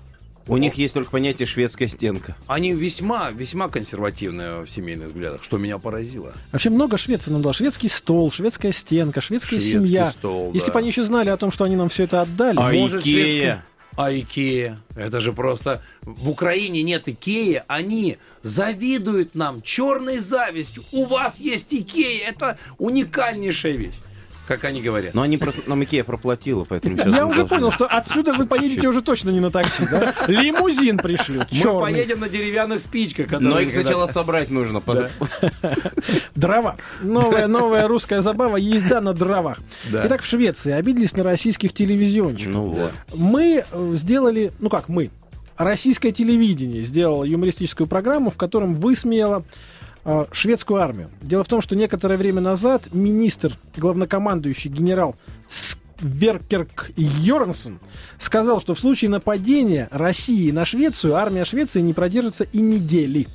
У 0.47 0.57
них 0.57 0.73
есть 0.75 0.93
только 0.93 1.09
понятие 1.11 1.45
шведская 1.45 1.87
стенка. 1.87 2.35
Они 2.47 2.73
весьма, 2.73 3.31
весьма 3.31 3.69
консервативные 3.69 4.61
в 4.65 4.69
семейных 4.69 5.07
взглядах, 5.07 5.43
что 5.43 5.57
меня 5.57 5.77
поразило. 5.77 6.33
Вообще 6.51 6.69
много 6.69 6.97
Швеции 6.97 7.31
нам 7.31 7.41
дало. 7.41 7.53
Шведский 7.53 7.87
стол, 7.87 8.31
шведская 8.31 8.73
стенка, 8.73 9.21
шведская 9.21 9.57
Шведский 9.59 9.79
семья. 9.79 10.11
стол, 10.11 10.51
Если 10.53 10.67
да. 10.67 10.73
бы 10.73 10.79
они 10.79 10.89
еще 10.89 11.03
знали 11.03 11.29
о 11.29 11.37
том, 11.37 11.51
что 11.51 11.63
они 11.63 11.75
нам 11.77 11.87
все 11.89 12.03
это 12.03 12.21
отдали. 12.21 12.57
А 12.59 12.71
Может, 12.73 13.01
Икея? 13.03 13.23
шведская- 13.23 13.65
А 13.95 14.11
Икея? 14.11 14.79
Это 14.95 15.19
же 15.21 15.31
просто... 15.33 15.81
В 16.01 16.27
Украине 16.29 16.81
нет 16.83 17.07
Икеи, 17.07 17.63
они 17.67 18.17
завидуют 18.41 19.35
нам 19.35 19.61
черной 19.61 20.17
завистью. 20.17 20.83
У 20.91 21.05
вас 21.05 21.39
есть 21.39 21.73
Икея, 21.73 22.27
это 22.29 22.57
уникальнейшая 22.79 23.73
вещь, 23.73 23.95
как 24.47 24.63
они 24.65 24.81
говорят. 24.81 25.13
Но 25.13 25.21
они 25.21 25.37
просто 25.37 25.61
нам 25.67 25.83
Икея 25.83 26.03
проплатила, 26.03 26.65
поэтому 26.67 26.97
сейчас... 26.97 27.13
Я 27.13 27.25
уже 27.25 27.45
понял, 27.45 27.71
что 27.71 27.85
отсюда 27.85 28.33
вы 28.33 28.45
поедете 28.45 28.87
уже 28.87 29.01
точно 29.01 29.29
не 29.29 29.39
на 29.39 29.51
такси, 29.51 29.85
да? 29.89 30.13
Лимузин 30.27 30.97
пришлют, 30.97 31.47
Мы 31.51 31.81
поедем 31.81 32.19
на 32.19 32.29
деревянных 32.29 32.81
спичках. 32.81 33.31
Но 33.39 33.59
их 33.59 33.71
сначала 33.71 34.07
собрать 34.07 34.49
нужно. 34.49 34.81
Дрова. 36.35 36.75
Новая, 37.01 37.47
новая 37.47 37.87
русская 37.87 38.21
забава 38.21 38.57
езда 38.57 39.01
на 39.01 39.13
дровах. 39.13 39.59
Итак, 39.91 40.21
в 40.21 40.25
Швеции 40.25 40.71
обиделись 40.71 41.15
на 41.15 41.23
российских 41.23 41.73
телевизионщиков. 41.73 42.53
Ну 42.53 42.63
вот. 42.65 42.91
Мы 43.13 43.63
э, 43.69 43.91
сделали, 43.95 44.51
ну 44.59 44.69
как 44.69 44.89
мы, 44.89 45.09
российское 45.57 46.11
телевидение 46.11 46.83
сделало 46.83 47.23
юмористическую 47.23 47.87
программу, 47.87 48.29
в 48.29 48.37
котором 48.37 48.75
высмеяло 48.75 49.43
э, 50.05 50.25
шведскую 50.31 50.81
армию. 50.81 51.09
Дело 51.21 51.43
в 51.43 51.47
том, 51.47 51.61
что 51.61 51.75
некоторое 51.75 52.17
время 52.17 52.41
назад 52.41 52.93
министр, 52.93 53.57
главнокомандующий 53.75 54.69
генерал 54.69 55.15
Веркерк 55.99 56.91
Йорнсон 56.95 57.79
сказал, 58.19 58.59
что 58.59 58.73
в 58.73 58.79
случае 58.79 59.09
нападения 59.09 59.87
России 59.91 60.51
на 60.51 60.65
Швецию 60.65 61.15
армия 61.15 61.45
Швеции 61.45 61.81
не 61.81 61.93
продержится 61.93 62.43
и 62.43 62.59
недели. 62.59 63.27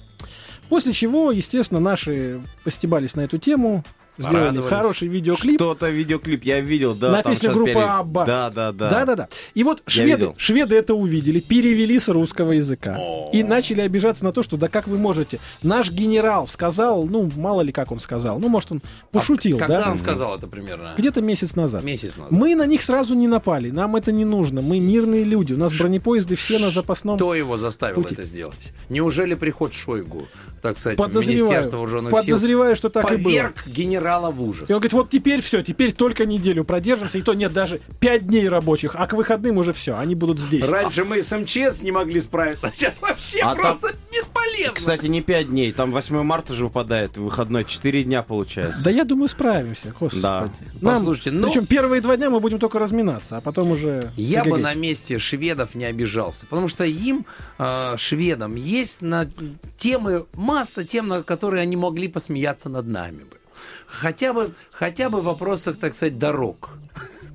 После 0.68 0.92
чего, 0.92 1.32
естественно, 1.32 1.80
наши 1.80 2.40
постебались 2.62 3.14
на 3.14 3.22
эту 3.22 3.38
тему, 3.38 3.84
сделали 4.18 4.60
хороший 4.62 5.08
видеоклип. 5.08 5.56
Что-то 5.60 5.88
видеоклип 5.88 6.44
я 6.44 6.60
видел, 6.60 6.94
да. 6.94 7.10
На 7.12 7.22
там 7.22 7.32
песню 7.32 7.52
группы 7.52 7.72
пели. 7.72 7.84
Абба. 7.84 8.24
Да, 8.24 8.50
да, 8.50 8.72
да. 8.72 8.90
Да, 8.90 9.04
да, 9.06 9.14
да. 9.16 9.28
И 9.54 9.64
вот 9.64 9.82
шведы, 9.86 10.32
шведы 10.36 10.74
это 10.76 10.94
увидели, 10.94 11.40
перевели 11.40 11.98
с 11.98 12.08
русского 12.08 12.52
языка 12.52 12.98
и 13.32 13.42
начали 13.42 13.80
обижаться 13.80 14.24
на 14.24 14.32
то, 14.32 14.42
что 14.42 14.56
да 14.56 14.68
как 14.68 14.86
вы 14.88 14.98
можете? 14.98 15.40
Наш 15.62 15.90
генерал 15.90 16.46
сказал, 16.46 17.04
ну 17.06 17.30
мало 17.36 17.62
ли 17.62 17.72
как 17.72 17.92
он 17.92 18.00
сказал, 18.00 18.38
ну 18.38 18.48
может 18.48 18.72
он 18.72 18.82
пошутил, 19.12 19.56
А 19.56 19.60
Когда 19.60 19.84
да? 19.84 19.90
он 19.92 19.98
сказал 19.98 20.34
это 20.34 20.46
примерно? 20.46 20.94
Где-то 20.96 21.20
месяц 21.22 21.54
назад. 21.56 21.82
Месяц 21.84 22.16
назад. 22.16 22.32
Мы 22.32 22.54
на 22.54 22.66
них 22.66 22.82
сразу 22.82 23.14
не 23.14 23.26
напали, 23.26 23.70
нам 23.70 23.96
это 23.96 24.12
не 24.12 24.24
нужно, 24.24 24.60
мы 24.62 24.80
мирные 24.80 25.24
люди, 25.24 25.52
у 25.52 25.58
нас 25.58 25.72
бронепоезды 25.76 26.34
все 26.36 26.58
на 26.58 26.70
запасном. 26.70 27.16
Кто 27.16 27.34
его 27.34 27.56
заставил 27.56 28.02
пути. 28.02 28.14
это 28.14 28.24
сделать? 28.24 28.72
Неужели 28.88 29.34
приход 29.34 29.74
Шойгу, 29.74 30.26
так 30.62 30.76
сказать, 30.78 30.98
Подозреваю, 30.98 31.38
Министерство 31.44 31.76
вооруженных 31.76 32.12
сил, 32.12 32.34
подозреваю, 32.34 32.76
что 32.76 32.88
так 32.88 33.10
и 33.12 33.16
было. 33.16 33.24
поверг 33.24 33.54
генерала 34.08 34.30
в 34.30 34.42
ужас? 34.42 34.68
И 34.68 34.72
он 34.72 34.78
говорит, 34.78 34.92
вот 34.92 35.10
теперь 35.10 35.42
все, 35.42 35.62
теперь 35.62 35.92
только 35.92 36.24
неделю 36.26 36.64
продержимся, 36.64 37.18
и 37.18 37.22
то 37.22 37.34
нет 37.34 37.52
даже 37.52 37.80
пять 38.00 38.26
дней 38.26 38.48
рабочих, 38.48 38.94
а 38.96 39.06
к 39.06 39.12
выходным 39.12 39.58
уже 39.58 39.72
все, 39.72 39.96
они 39.96 40.14
будут 40.14 40.40
здесь. 40.40 40.66
Раньше 40.68 41.04
мы 41.04 41.22
с 41.22 41.30
МЧС 41.36 41.82
не 41.82 41.92
могли 41.92 42.20
справиться, 42.20 42.68
а 42.68 42.72
сейчас 42.72 42.94
вообще 43.00 43.40
А 43.40 43.54
там- 43.54 43.78
просто 43.78 43.96
бесполезно. 44.10 44.74
Кстати, 44.74 45.06
не 45.06 45.20
5 45.20 45.48
дней, 45.48 45.72
там 45.72 45.92
8 45.92 46.22
марта 46.22 46.54
же 46.54 46.64
выпадает, 46.64 47.16
выходной, 47.16 47.64
4 47.64 48.04
дня 48.04 48.22
получается. 48.22 48.82
Да 48.82 48.90
я 48.90 49.04
думаю, 49.04 49.28
справимся, 49.28 49.94
господи. 49.98 50.22
Да. 50.22 50.50
Нам, 50.80 50.96
Послушайте, 50.98 51.30
ну- 51.32 51.48
Причем 51.48 51.66
первые 51.66 52.00
два 52.00 52.16
дня 52.16 52.30
мы 52.30 52.40
будем 52.40 52.58
только 52.58 52.78
разминаться, 52.78 53.36
а 53.36 53.40
потом 53.40 53.70
уже... 53.72 54.12
Я 54.16 54.44
бы 54.44 54.58
на 54.58 54.74
месте 54.74 55.18
шведов 55.18 55.74
не 55.74 55.84
обижался, 55.84 56.46
потому 56.46 56.68
что 56.68 56.84
им, 56.84 57.26
э, 57.58 57.96
шведам, 57.98 58.54
есть 58.54 59.02
на 59.02 59.28
темы, 59.76 60.26
масса 60.34 60.84
тем, 60.84 61.08
на 61.08 61.22
которые 61.22 61.62
они 61.62 61.76
могли 61.76 62.08
посмеяться 62.08 62.68
над 62.68 62.86
нами 62.86 63.18
бы. 63.18 63.36
Хотя 63.88 64.32
бы, 64.32 64.54
хотя 64.72 65.08
бы 65.08 65.20
в 65.20 65.24
вопросах, 65.24 65.78
так 65.78 65.94
сказать, 65.94 66.18
дорог. 66.18 66.70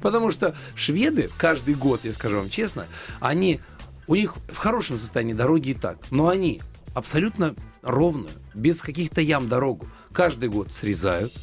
Потому 0.01 0.31
что 0.31 0.55
шведы 0.75 1.29
каждый 1.38 1.75
год, 1.75 2.01
я 2.03 2.13
скажу 2.13 2.38
вам 2.38 2.50
честно, 2.50 2.88
они, 3.19 3.62
у 4.07 4.15
них 4.15 4.36
в 4.50 4.57
хорошем 4.57 5.00
состоянии 5.00 5.33
дороги 5.33 5.69
и 5.69 5.74
так, 5.74 5.98
но 6.12 6.27
они 6.27 6.62
абсолютно 6.93 7.55
ровную, 7.81 8.31
без 8.53 8.81
каких-то 8.81 9.22
ям 9.22 9.48
дорогу, 9.48 9.88
каждый 10.12 10.50
год 10.50 10.72
срезают 10.72 11.33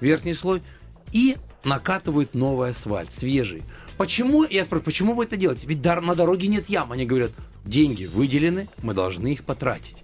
верхний 0.00 0.34
слой 0.34 0.62
и 1.12 1.36
накатывают 1.64 2.34
новый 2.34 2.70
асфальт, 2.70 3.12
свежий. 3.12 3.62
Почему, 3.96 4.44
я 4.44 4.64
спрашиваю, 4.64 4.84
почему 4.84 5.14
вы 5.14 5.24
это 5.24 5.36
делаете? 5.36 5.66
Ведь 5.66 5.84
на 5.84 6.14
дороге 6.14 6.48
нет 6.48 6.68
ям. 6.68 6.92
Они 6.92 7.04
говорят, 7.04 7.32
деньги 7.64 8.06
выделены, 8.06 8.68
мы 8.82 8.94
должны 8.94 9.32
их 9.32 9.44
потратить. 9.44 9.96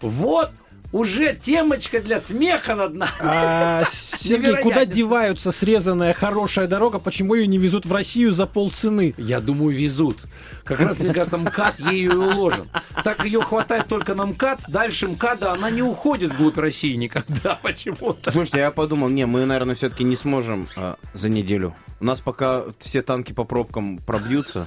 Вот 0.00 0.50
уже 0.92 1.34
темочка 1.34 2.00
для 2.00 2.18
смеха 2.18 2.74
над 2.74 2.94
нами. 2.94 3.12
А, 3.20 3.84
Сергей, 3.92 4.56
куда 4.56 4.84
деваются 4.84 5.52
срезанная 5.52 6.14
хорошая 6.14 6.66
дорога? 6.66 6.98
Почему 6.98 7.34
ее 7.34 7.46
не 7.46 7.58
везут 7.58 7.86
в 7.86 7.92
Россию 7.92 8.32
за 8.32 8.46
полцены? 8.46 9.14
Я 9.18 9.40
думаю, 9.40 9.76
везут. 9.76 10.18
Как 10.64 10.80
раз, 10.80 10.98
мне 10.98 11.12
кажется, 11.12 11.38
МКАД 11.38 11.80
ею 11.80 12.12
и 12.12 12.16
уложен. 12.16 12.68
Так 13.04 13.24
ее 13.24 13.40
хватает 13.42 13.86
только 13.86 14.14
на 14.14 14.26
МКАД, 14.26 14.62
дальше 14.68 15.08
МКАДа 15.08 15.52
она 15.52 15.70
не 15.70 15.82
уходит 15.82 16.32
вглубь 16.32 16.58
России 16.58 16.94
никогда 16.94 17.54
почему-то. 17.62 18.30
Слушайте, 18.30 18.58
я 18.58 18.70
подумал, 18.70 19.08
не, 19.08 19.26
мы, 19.26 19.44
наверное, 19.46 19.74
все-таки 19.74 20.04
не 20.04 20.16
сможем 20.16 20.68
а, 20.76 20.96
за 21.14 21.28
неделю. 21.28 21.74
У 22.00 22.04
нас 22.04 22.20
пока 22.20 22.64
все 22.78 23.02
танки 23.02 23.32
по 23.32 23.44
пробкам 23.44 23.98
пробьются, 23.98 24.66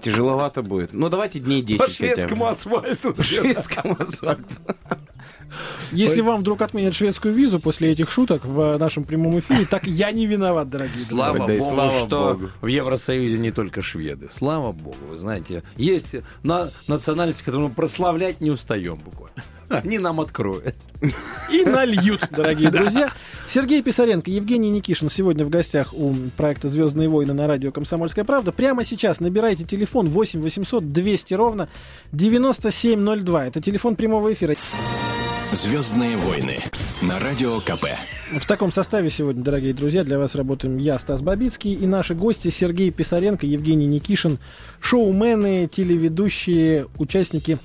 тяжеловато 0.00 0.62
будет. 0.62 0.94
Ну, 0.94 1.08
давайте 1.08 1.38
дней 1.38 1.62
10 1.62 1.78
По 1.78 1.84
хотя 1.84 1.94
шведскому 1.96 2.44
бы. 2.44 2.50
асфальту. 2.50 3.14
По 3.14 3.22
шведскому 3.22 3.96
асфальту. 4.00 4.56
Если 5.92 6.20
вам 6.20 6.40
вдруг 6.40 6.62
отменят 6.62 6.94
шведскую 6.94 7.34
визу 7.34 7.60
после 7.60 7.90
этих 7.90 8.10
шуток 8.10 8.44
в 8.44 8.76
нашем 8.78 9.04
прямом 9.04 9.38
эфире, 9.38 9.66
так 9.66 9.86
я 9.86 10.10
не 10.10 10.26
виноват, 10.26 10.68
дорогие 10.68 10.94
друзья. 10.94 11.14
Слава 11.16 11.50
и 11.50 11.58
богу, 11.58 11.74
слава 11.74 12.06
что 12.06 12.34
богу. 12.34 12.50
в 12.60 12.66
Евросоюзе 12.66 13.38
не 13.38 13.52
только 13.52 13.82
шведы. 13.82 14.28
Слава 14.34 14.72
богу, 14.72 14.96
вы 15.10 15.18
знаете, 15.18 15.62
есть 15.76 16.16
на 16.42 16.70
национальности, 16.86 17.42
которую 17.42 17.68
мы 17.68 17.74
прославлять 17.74 18.40
не 18.40 18.50
устаем 18.50 18.96
буквально. 18.96 19.42
Они 19.68 19.98
нам 19.98 20.20
откроют. 20.20 20.74
И 21.50 21.64
нальют, 21.64 22.28
дорогие 22.30 22.70
друзья. 22.72 23.12
Сергей 23.48 23.82
Писаренко, 23.82 24.30
Евгений 24.30 24.70
Никишин 24.70 25.08
сегодня 25.08 25.44
в 25.44 25.50
гостях 25.50 25.92
у 25.94 26.14
проекта 26.36 26.68
«Звездные 26.68 27.08
войны» 27.08 27.32
на 27.32 27.46
радио 27.46 27.72
«Комсомольская 27.72 28.24
правда». 28.24 28.52
Прямо 28.52 28.84
сейчас 28.84 29.20
набирайте 29.20 29.64
телефон 29.64 30.08
8 30.08 30.40
800 30.40 30.88
200 30.88 31.34
ровно 31.34 31.68
9702. 32.12 33.46
Это 33.46 33.60
телефон 33.60 33.96
прямого 33.96 34.32
эфира. 34.32 34.54
Звездные 35.52 36.16
войны 36.16 36.56
на 37.02 37.18
радио 37.18 37.60
КП. 37.60 37.84
В 38.40 38.46
таком 38.46 38.72
составе 38.72 39.10
сегодня, 39.10 39.44
дорогие 39.44 39.74
друзья, 39.74 40.02
для 40.02 40.18
вас 40.18 40.34
работаем 40.34 40.78
я, 40.78 40.98
Стас 40.98 41.20
Бабицкий, 41.20 41.74
и 41.74 41.86
наши 41.86 42.14
гости 42.14 42.48
Сергей 42.48 42.90
Писаренко, 42.90 43.44
Евгений 43.44 43.84
Никишин, 43.84 44.38
шоумены, 44.80 45.68
телеведущие, 45.70 46.86
участники 46.96 47.58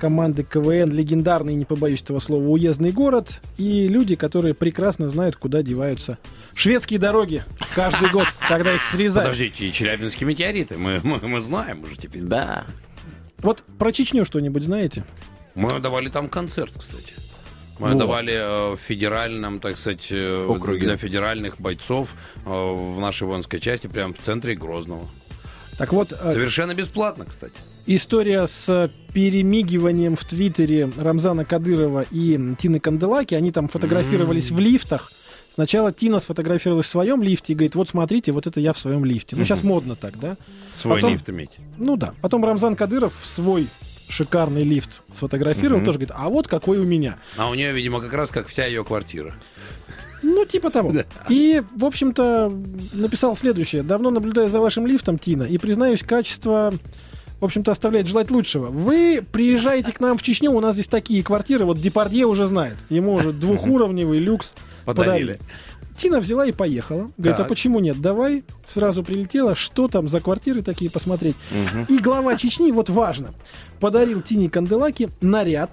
команды 0.00 0.42
КВН, 0.42 0.90
легендарный, 0.90 1.54
не 1.54 1.64
побоюсь 1.64 2.02
этого 2.02 2.18
слова, 2.18 2.42
уездный 2.42 2.90
город, 2.90 3.40
и 3.56 3.86
люди, 3.86 4.16
которые 4.16 4.54
прекрасно 4.54 5.08
знают, 5.08 5.36
куда 5.36 5.62
деваются 5.62 6.18
шведские 6.56 6.98
дороги 6.98 7.44
каждый 7.76 8.10
год, 8.10 8.26
когда 8.48 8.74
их 8.74 8.82
срезают. 8.82 9.30
Подождите, 9.30 9.68
и 9.68 9.72
челябинские 9.72 10.26
метеориты, 10.26 10.76
мы, 10.76 11.00
мы, 11.04 11.20
мы 11.20 11.40
знаем 11.40 11.84
уже 11.84 11.94
теперь. 11.94 12.22
Да. 12.22 12.66
Вот 13.38 13.62
про 13.78 13.92
Чечню 13.92 14.24
что-нибудь 14.24 14.64
знаете? 14.64 15.04
Мы 15.54 15.78
давали 15.78 16.08
там 16.08 16.28
концерт, 16.28 16.72
кстати. 16.76 17.14
Мы 17.78 17.88
Вот. 17.90 17.98
давали 17.98 18.32
э, 18.32 18.74
в 18.74 18.78
федеральном, 18.80 19.60
так 19.60 19.76
сказать, 19.76 20.06
э, 20.10 20.46
Округе. 20.48 20.80
для 20.80 20.96
федеральных 20.96 21.60
бойцов 21.60 22.14
э, 22.44 22.50
в 22.50 22.98
нашей 23.00 23.26
воинской 23.28 23.60
части, 23.60 23.86
прямо 23.86 24.14
в 24.14 24.18
центре 24.18 24.54
Грозного. 24.56 25.06
Так 25.78 25.92
вот, 25.92 26.08
Совершенно 26.08 26.74
бесплатно, 26.74 27.24
кстати. 27.24 27.54
история 27.86 28.48
с 28.48 28.90
перемигиванием 29.12 30.16
в 30.16 30.24
Твиттере 30.24 30.90
Рамзана 30.98 31.44
Кадырова 31.44 32.04
и 32.10 32.54
Тины 32.58 32.80
Канделаки. 32.80 33.34
Они 33.36 33.52
там 33.52 33.68
фотографировались 33.68 34.50
в 34.50 34.58
лифтах. 34.58 35.12
Сначала 35.54 35.92
Тина 35.92 36.18
сфотографировалась 36.20 36.86
в 36.86 36.88
своем 36.90 37.22
лифте 37.22 37.52
и 37.52 37.56
говорит, 37.56 37.74
вот 37.76 37.88
смотрите, 37.88 38.32
вот 38.32 38.46
это 38.48 38.58
я 38.60 38.72
в 38.72 38.78
своем 38.78 39.04
лифте. 39.04 39.36
Ну, 39.36 39.44
сейчас 39.44 39.62
модно 39.62 39.94
так, 39.96 40.18
да? 40.18 40.36
Свой 40.72 40.96
Потом- 40.96 41.12
лифт 41.12 41.30
иметь. 41.30 41.50
Ну 41.76 41.96
да. 41.96 42.12
Потом 42.22 42.44
Рамзан 42.44 42.74
Кадыров 42.76 43.12
свой 43.24 43.68
шикарный 44.08 44.64
лифт 44.64 45.02
сфотографировал, 45.12 45.78
Мгм. 45.78 45.84
тоже 45.86 45.98
говорит, 45.98 46.14
а 46.16 46.28
вот 46.28 46.48
какой 46.48 46.78
у 46.78 46.84
меня. 46.84 47.16
А 47.36 47.48
у 47.50 47.54
нее, 47.54 47.72
видимо, 47.72 48.00
как 48.00 48.12
раз 48.12 48.30
как 48.30 48.48
вся 48.48 48.66
ее 48.66 48.84
квартира. 48.84 49.34
Ну, 50.22 50.44
типа 50.44 50.70
того. 50.70 50.90
Да. 50.92 51.04
И, 51.28 51.62
в 51.76 51.84
общем-то, 51.84 52.52
написал 52.92 53.36
следующее. 53.36 53.82
Давно 53.82 54.10
наблюдаю 54.10 54.48
за 54.48 54.60
вашим 54.60 54.86
лифтом, 54.86 55.18
Тина, 55.18 55.44
и, 55.44 55.58
признаюсь, 55.58 56.02
качество, 56.02 56.72
в 57.40 57.44
общем-то, 57.44 57.70
оставляет 57.70 58.06
желать 58.08 58.30
лучшего. 58.30 58.66
Вы 58.66 59.22
приезжаете 59.32 59.92
к 59.92 60.00
нам 60.00 60.16
в 60.18 60.22
Чечню, 60.22 60.50
у 60.50 60.60
нас 60.60 60.74
здесь 60.74 60.88
такие 60.88 61.22
квартиры, 61.22 61.64
вот 61.66 61.80
Депардье 61.80 62.26
уже 62.26 62.46
знает. 62.46 62.76
Ему 62.88 63.12
уже 63.14 63.32
двухуровневый 63.32 64.18
люкс 64.18 64.54
Подарили. 64.84 65.34
подарили. 65.34 65.38
Тина 65.98 66.20
взяла 66.20 66.46
и 66.46 66.52
поехала. 66.52 67.08
Говорит, 67.18 67.40
а 67.40 67.42
Так. 67.42 67.48
почему 67.48 67.80
нет? 67.80 68.00
Давай. 68.00 68.44
Сразу 68.64 69.02
прилетела. 69.02 69.54
Что 69.54 69.88
там 69.88 70.08
за 70.08 70.20
квартиры 70.20 70.62
такие 70.62 70.90
посмотреть? 70.90 71.36
Мгм. 71.50 71.84
И 71.88 71.98
глава 71.98 72.36
Чечни, 72.36 72.70
вот 72.70 72.88
важно, 72.88 73.34
подарил 73.80 74.22
Тине 74.22 74.48
Канделаки 74.48 75.10
наряд 75.20 75.70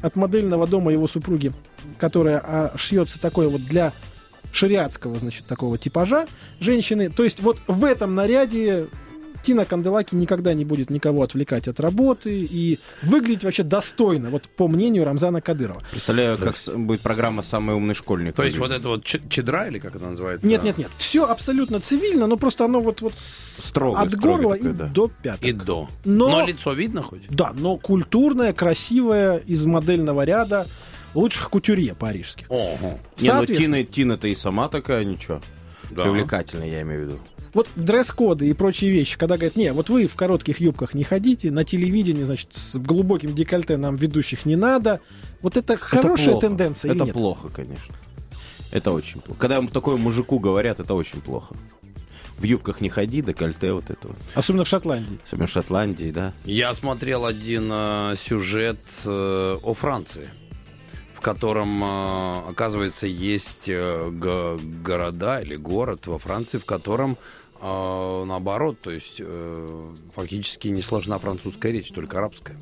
от 0.00 0.16
модельного 0.16 0.66
дома 0.66 0.92
его 0.92 1.08
супруги, 1.08 1.52
которая 1.98 2.38
а, 2.38 2.72
шьется 2.76 3.20
такой 3.20 3.48
вот 3.48 3.64
для 3.64 3.92
шариатского, 4.52 5.18
значит, 5.18 5.46
такого 5.46 5.78
типажа 5.78 6.26
женщины. 6.60 7.10
То 7.10 7.24
есть 7.24 7.40
вот 7.40 7.58
в 7.66 7.84
этом 7.84 8.14
наряде 8.14 8.86
Тина 9.44 9.64
Канделаки 9.64 10.14
никогда 10.14 10.54
не 10.54 10.64
будет 10.64 10.90
никого 10.90 11.22
отвлекать 11.22 11.68
от 11.68 11.78
работы 11.80 12.38
и 12.38 12.78
выглядеть 13.02 13.44
вообще 13.44 13.62
достойно, 13.62 14.30
вот 14.30 14.44
по 14.48 14.68
мнению 14.68 15.04
Рамзана 15.04 15.40
Кадырова. 15.40 15.80
Представляю, 15.90 16.38
как 16.38 16.56
будет 16.76 17.00
программа 17.02 17.42
«Самый 17.42 17.76
умный 17.76 17.94
школьник». 17.94 18.34
То 18.34 18.42
есть 18.42 18.58
вот 18.58 18.72
это 18.72 18.88
вот 18.88 19.04
чедра, 19.04 19.68
или 19.68 19.78
как 19.78 19.96
это 19.96 20.04
называется? 20.06 20.46
Нет, 20.46 20.62
нет, 20.62 20.78
нет, 20.78 20.90
все 20.96 21.26
абсолютно 21.26 21.80
цивильно, 21.80 22.26
но 22.26 22.36
просто 22.36 22.64
оно 22.64 22.80
вот, 22.80 23.02
вот 23.02 23.12
Строго, 23.16 24.00
от 24.00 24.08
строго 24.10 24.26
горла 24.38 24.56
такое, 24.56 24.72
и 24.72 24.74
да. 24.74 24.86
до 24.86 25.08
пяток. 25.08 25.44
И 25.44 25.52
до. 25.52 25.88
Но- 26.04 26.28
Но 26.28 26.46
лицо 26.46 26.72
видно 26.72 27.02
хоть? 27.02 27.28
Да, 27.28 27.52
но 27.54 27.76
культурная, 27.76 28.52
красивая, 28.52 29.38
из 29.38 29.64
модельного 29.64 30.24
ряда 30.24 30.66
лучших 31.14 31.50
кутюрье 31.50 31.94
парижских. 31.94 32.46
Ого. 32.48 32.98
Не, 33.20 33.32
ну 33.32 33.46
Тина, 33.46 33.84
Тина-то 33.84 34.28
и 34.28 34.34
сама 34.34 34.68
такая, 34.68 35.04
ничего. 35.04 35.40
Да. 35.90 36.02
Привлекательная, 36.02 36.68
я 36.68 36.82
имею 36.82 37.04
в 37.04 37.06
виду. 37.08 37.18
Вот 37.54 37.68
дресс-коды 37.76 38.48
и 38.48 38.52
прочие 38.52 38.90
вещи, 38.90 39.16
когда 39.16 39.36
говорят, 39.36 39.56
не, 39.56 39.72
вот 39.72 39.88
вы 39.88 40.06
в 40.06 40.14
коротких 40.16 40.60
юбках 40.60 40.92
не 40.94 41.04
ходите, 41.04 41.50
на 41.50 41.64
телевидении, 41.64 42.24
значит, 42.24 42.52
с 42.52 42.76
глубоким 42.76 43.34
декольте 43.34 43.76
нам 43.76 43.96
ведущих 43.96 44.44
не 44.44 44.56
надо. 44.56 45.00
Вот 45.40 45.56
это 45.56 45.78
хорошая 45.78 46.32
плохо. 46.32 46.46
тенденция 46.48 46.88
или 46.90 46.96
Это 46.96 47.04
нет? 47.06 47.14
плохо, 47.14 47.48
конечно. 47.48 47.94
Это 48.70 48.90
очень 48.90 49.20
плохо. 49.20 49.40
Когда 49.40 49.56
ему 49.56 49.68
такое 49.68 49.96
мужику 49.96 50.38
говорят, 50.38 50.80
это 50.80 50.94
очень 50.94 51.20
плохо. 51.20 51.54
В 52.38 52.42
юбках 52.42 52.80
не 52.80 52.88
ходи, 52.88 53.22
декольте 53.22 53.72
вот 53.72 53.88
это 53.88 54.08
вот. 54.08 54.16
Особенно 54.34 54.64
в 54.64 54.68
Шотландии. 54.68 55.20
Особенно 55.24 55.46
в 55.46 55.50
Шотландии, 55.50 56.10
да. 56.10 56.32
Я 56.44 56.74
смотрел 56.74 57.24
один 57.24 57.68
э, 57.70 58.14
сюжет 58.20 58.80
э, 59.04 59.56
о 59.62 59.74
Франции, 59.74 60.28
в 61.14 61.20
котором, 61.20 61.82
э, 61.84 62.38
оказывается, 62.50 63.06
есть 63.06 63.68
э, 63.68 64.10
го- 64.10 64.58
города 64.82 65.38
или 65.38 65.54
город 65.54 66.08
во 66.08 66.18
Франции, 66.18 66.58
в 66.58 66.64
котором 66.64 67.16
э, 67.64 68.24
наоборот, 68.26 68.80
то 68.80 68.90
есть 68.90 69.16
э, 69.18 69.94
фактически 70.14 70.68
не 70.68 70.82
сложна 70.82 71.18
французская 71.18 71.72
речь, 71.72 71.88
только 71.88 72.18
арабская. 72.18 72.56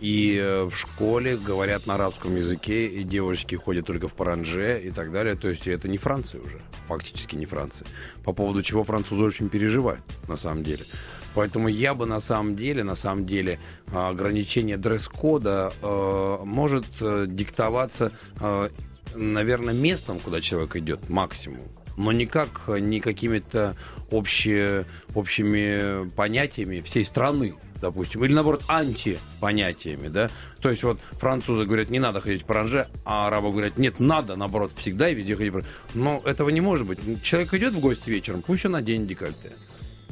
И 0.00 0.36
э, 0.36 0.64
в 0.64 0.74
школе 0.76 1.36
говорят 1.36 1.86
на 1.86 1.94
арабском 1.94 2.36
языке, 2.36 2.86
и 2.86 3.02
девочки 3.02 3.56
ходят 3.56 3.86
только 3.86 4.08
в 4.08 4.14
паранже 4.14 4.80
и 4.80 4.90
так 4.90 5.12
далее. 5.12 5.34
То 5.34 5.48
есть 5.48 5.66
это 5.66 5.88
не 5.88 5.98
Франция 5.98 6.40
уже, 6.40 6.60
фактически 6.86 7.36
не 7.36 7.46
Франция. 7.46 7.86
По 8.24 8.32
поводу 8.32 8.62
чего 8.62 8.84
французы 8.84 9.22
очень 9.22 9.48
переживают, 9.48 10.02
на 10.28 10.36
самом 10.36 10.62
деле. 10.62 10.84
Поэтому 11.34 11.68
я 11.68 11.94
бы 11.94 12.06
на 12.06 12.20
самом 12.20 12.56
деле, 12.56 12.84
на 12.84 12.94
самом 12.94 13.26
деле, 13.26 13.60
а, 13.92 14.08
ограничение 14.08 14.76
дресс-кода 14.76 15.72
э, 15.82 16.38
может 16.44 16.86
э, 17.00 17.26
диктоваться, 17.28 18.12
э, 18.40 18.68
наверное, 19.14 19.74
местом, 19.74 20.18
куда 20.20 20.40
человек 20.40 20.76
идет, 20.76 21.08
максимум. 21.08 21.62
Но 21.98 22.12
никак 22.12 22.68
не 22.68 23.00
какими-то 23.00 23.76
общие, 24.12 24.86
общими 25.14 26.08
понятиями 26.10 26.80
всей 26.80 27.04
страны, 27.04 27.54
допустим, 27.80 28.24
или 28.24 28.32
наоборот 28.32 28.62
антипонятиями, 28.68 30.06
да. 30.06 30.30
То 30.60 30.70
есть 30.70 30.84
вот 30.84 31.00
французы 31.12 31.64
говорят, 31.64 31.90
не 31.90 31.98
надо 31.98 32.20
ходить 32.20 32.42
в 32.42 32.46
паранже, 32.46 32.86
а 33.04 33.26
арабы 33.26 33.50
говорят, 33.50 33.78
нет, 33.78 33.98
надо, 33.98 34.36
наоборот, 34.36 34.72
всегда 34.76 35.10
и 35.10 35.14
везде 35.14 35.36
ходить 35.36 35.50
в 35.50 35.54
паранже. 35.54 35.70
Но 35.94 36.22
этого 36.24 36.50
не 36.50 36.60
может 36.60 36.86
быть. 36.86 37.00
Человек 37.22 37.52
идет 37.54 37.74
в 37.74 37.80
гости 37.80 38.08
вечером, 38.10 38.42
пусть 38.42 38.64
он 38.64 38.72
наденет 38.72 39.08
декольте. 39.08 39.56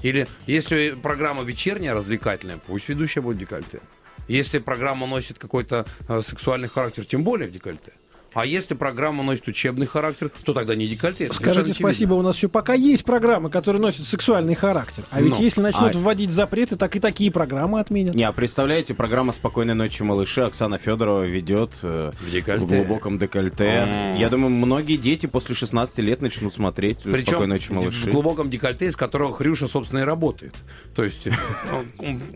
Или 0.03 0.27
если 0.47 0.91
программа 0.91 1.45
вечерняя, 1.45 1.95
развлекательная, 1.95 2.59
пусть 2.67 2.89
ведущая 2.89 3.21
будет 3.21 3.37
в 3.37 3.41
декольте. 3.41 3.81
Если 4.27 4.59
программа 4.59 5.07
носит 5.07 5.39
какой-то 5.39 5.87
э, 6.09 6.21
сексуальный 6.27 6.69
характер, 6.69 7.05
тем 7.05 7.23
более 7.23 7.49
в 7.49 7.53
декольте. 7.53 7.93
А 8.37 8.45
если 8.45 8.75
программа 8.75 9.23
носит 9.23 9.49
учебный 9.49 9.87
характер, 9.87 10.31
то 10.45 10.53
тогда 10.53 10.75
не 10.75 10.87
декольте. 10.87 11.33
Скажите 11.33 11.73
спасибо, 11.73 12.13
у 12.13 12.21
нас 12.21 12.37
еще 12.37 12.49
пока 12.49 12.75
есть 12.75 13.03
программы, 13.03 13.49
которые 13.49 13.81
носят 13.81 14.05
сексуальный 14.05 14.55
характер. 14.55 15.05
А 15.11 15.23
ведь 15.23 15.39
Ну, 15.39 15.43
если 15.43 15.63
начнут 15.63 15.97
а- 15.97 15.99
вводить 15.99 16.33
запреты, 16.33 16.77
так 16.77 16.95
и 16.97 17.01
такие 17.01 17.31
программы 17.31 17.81
отменят. 17.81 18.15
Не, 18.15 18.25
а 18.25 18.33
представляете, 18.33 18.93
программа 18.93 19.33
«Спокойной 19.33 19.73
ночи, 19.73 20.03
малыши» 20.03 20.43
Оксана 20.43 20.77
Федорова 20.77 21.23
ведет 21.23 21.71
э, 21.81 22.13
В 22.21 22.31
декольте. 22.31 22.63
в 22.63 22.69
глубоком 22.69 23.19
декольте. 23.19 23.65
М. 23.65 24.17
Я 24.17 24.29
думаю, 24.29 24.51
многие 24.51 24.99
дети 24.99 25.25
после 25.25 25.55
16 25.55 25.97
лет 26.01 26.21
начнут 26.21 26.53
смотреть 26.53 26.99
Причем 27.05 27.29
«Спокойной 27.29 27.57
ночи, 27.57 27.69
в 27.71 27.75
малыши». 27.75 28.11
глубоком 28.11 28.51
декольте, 28.51 28.85
из 28.85 28.97
которого 28.97 29.33
Хрюша, 29.35 29.67
собственно, 29.67 30.01
и 30.01 30.05
работает. 30.05 30.55
То 30.95 31.05
есть 31.05 31.27
э, 31.27 31.33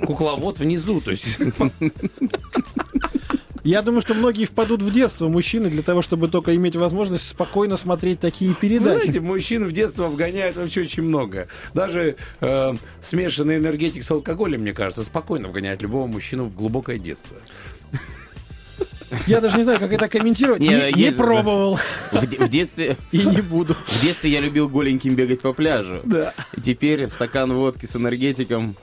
кукловод 0.07 0.61
внизу. 0.61 1.03
То 1.03 1.11
есть 1.11 1.27
Я 3.63 3.83
думаю, 3.83 4.01
что 4.01 4.15
многие 4.15 4.45
впадут 4.45 4.83
в 4.83 4.93
детство, 4.93 5.29
мужчины, 5.29 5.69
для 5.69 5.83
того, 5.83 6.03
чтобы 6.03 6.29
только 6.29 6.55
иметь 6.57 6.77
возможность 6.77 7.29
спокойно 7.29 7.77
смотреть 7.77 8.21
такие 8.21 8.51
Вы 8.51 8.57
передачи. 8.57 9.03
знаете, 9.03 9.21
мужчин 9.21 9.65
в 9.65 9.73
детство 9.73 10.09
вгоняют 10.09 10.57
вообще 10.57 10.83
очень 10.83 11.03
много. 11.03 11.49
Даже 11.75 12.17
э, 12.41 12.75
смешанный 13.03 13.59
энергетик 13.59 14.03
с 14.03 14.11
алкоголем, 14.11 14.63
мне 14.63 14.73
кажется, 14.73 15.03
спокойно 15.05 15.49
вгоняет 15.49 15.83
любого 15.83 16.07
мужчину 16.07 16.45
в 16.45 16.55
глубокое 16.55 16.99
детство. 16.99 17.37
Я 19.27 19.41
даже 19.41 19.57
не 19.57 19.63
знаю, 19.65 19.79
как 19.79 19.93
это 19.93 20.09
комментировать. 20.09 20.61
Не, 20.61 20.69
Не, 20.69 20.93
не 20.93 21.03
есть, 21.03 21.17
да. 21.17 21.25
пробовал 21.25 21.79
В, 22.13 22.21
в 22.23 22.49
детстве, 22.49 22.97
и 23.13 23.19
не 23.25 23.41
буду. 23.41 23.75
в 23.87 24.03
детстве 24.03 24.31
я 24.31 24.41
любил 24.41 24.69
голеньким 24.69 25.15
бегать 25.15 25.41
по 25.41 25.53
пляжу. 25.53 26.01
Да. 26.05 26.33
И 26.57 26.61
теперь 26.61 27.09
стакан 27.09 27.53
водки 27.53 27.87
с 27.87 27.97
энергетиком 27.97 28.77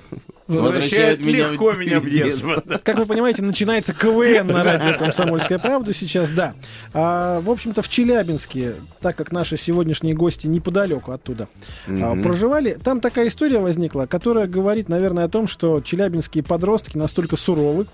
Возвращает 0.48 1.20
возвращает 1.20 1.26
меня 1.26 1.52
легко 1.52 1.72
в 1.72 1.78
меня 1.78 2.00
в 2.00 2.10
детство. 2.10 2.64
Как 2.84 2.98
вы 2.98 3.06
понимаете, 3.06 3.42
начинается 3.44 3.94
КВН 3.94 4.48
на 4.48 4.64
радио 4.64 4.98
«Комсомольская 5.00 5.60
правда» 5.60 5.94
сейчас, 5.94 6.30
да. 6.30 6.54
А, 6.94 7.42
в 7.42 7.50
общем-то, 7.50 7.82
в 7.82 7.90
Челябинске, 7.90 8.76
так 9.02 9.18
как 9.18 9.34
наши 9.34 9.58
сегодняшние 9.58 10.16
гости 10.16 10.48
неподалеку 10.48 11.12
оттуда 11.12 11.50
а, 11.86 11.90
Мгм. 12.14 12.24
проживали, 12.24 12.78
там 12.82 13.02
такая 13.02 13.28
история 13.28 13.60
возникла, 13.60 14.06
которая 14.06 14.48
говорит, 14.48 14.88
наверное, 14.88 15.26
о 15.26 15.30
том, 15.30 15.48
что 15.48 15.82
челябинские 15.82 16.46
подростки 16.46 16.98
настолько 16.98 17.36
суровы, 17.36 17.86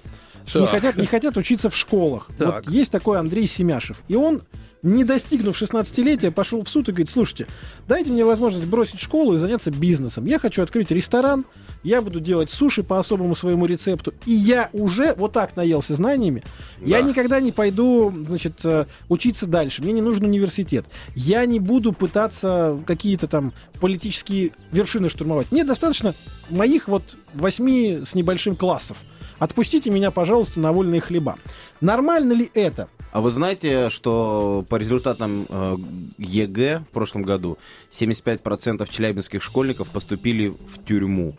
что 0.46 0.62
не 0.62 0.68
хотят, 0.68 0.98
не 0.98 1.06
хотят 1.06 1.38
учиться 1.38 1.70
в 1.70 1.76
школах. 1.76 2.28
Так. 2.38 2.66
Вот 2.66 2.74
есть 2.74 2.92
такой 2.92 3.20
Андрей 3.20 3.48
Семяшев, 3.48 4.02
и 4.08 4.16
он 4.16 4.42
не 4.84 5.06
достигнув 5.06 5.60
16-летия, 5.60 6.30
пошел 6.30 6.62
в 6.62 6.68
суд 6.68 6.90
и 6.90 6.92
говорит, 6.92 7.10
слушайте, 7.10 7.48
дайте 7.88 8.12
мне 8.12 8.26
возможность 8.26 8.68
бросить 8.68 9.00
школу 9.00 9.34
и 9.34 9.38
заняться 9.38 9.72
бизнесом. 9.72 10.26
Я 10.26 10.40
хочу 10.40 10.62
открыть 10.62 10.92
ресторан, 10.92 11.46
я 11.84 12.02
буду 12.02 12.20
делать 12.20 12.50
суши 12.50 12.84
по 12.84 13.00
особому 13.00 13.34
своему 13.34 13.66
рецепту, 13.66 14.14
и 14.26 14.34
я 14.34 14.70
уже 14.74 15.14
вот 15.14 15.32
так 15.32 15.56
наелся 15.56 15.96
знаниями. 15.96 16.44
Я 16.82 17.02
Да. 17.02 17.08
никогда 17.08 17.40
не 17.40 17.54
пойду, 17.54 18.14
значит, 18.26 18.60
э, 18.66 18.86
учиться 19.08 19.48
дальше. 19.48 19.82
Мне 19.82 19.94
не 19.94 20.02
нужен 20.02 20.26
университет. 20.26 20.86
Я 21.16 21.46
не 21.46 21.62
буду 21.62 21.94
пытаться 21.94 22.78
какие-то 22.86 23.28
там 23.28 23.54
политические 23.80 24.52
вершины 24.74 25.08
штурмовать. 25.10 25.50
Мне 25.52 25.64
достаточно 25.64 26.14
моих 26.50 26.90
вот 26.90 27.04
восьми 27.34 28.02
с 28.06 28.16
небольшим 28.16 28.58
классов. 28.58 28.98
Отпустите 29.44 29.90
меня, 29.90 30.10
пожалуйста, 30.10 30.62
на 30.62 30.72
вольные 30.72 31.02
хлеба. 31.02 31.36
Нормально 31.82 32.32
ли 32.32 32.50
это? 32.54 32.88
А 33.12 33.20
вы 33.20 33.30
знаете, 33.30 33.90
что 33.90 34.66
по 34.70 34.78
результатам 34.78 35.46
э, 35.50 35.76
ЕГЭ 36.18 36.86
в 36.90 36.94
прошлом 36.94 37.24
году 37.24 37.58
75% 37.92 38.90
челябинских 38.90 39.44
школьников 39.44 39.90
поступили 39.90 40.48
в 40.48 40.86
тюрьму? 40.86 41.36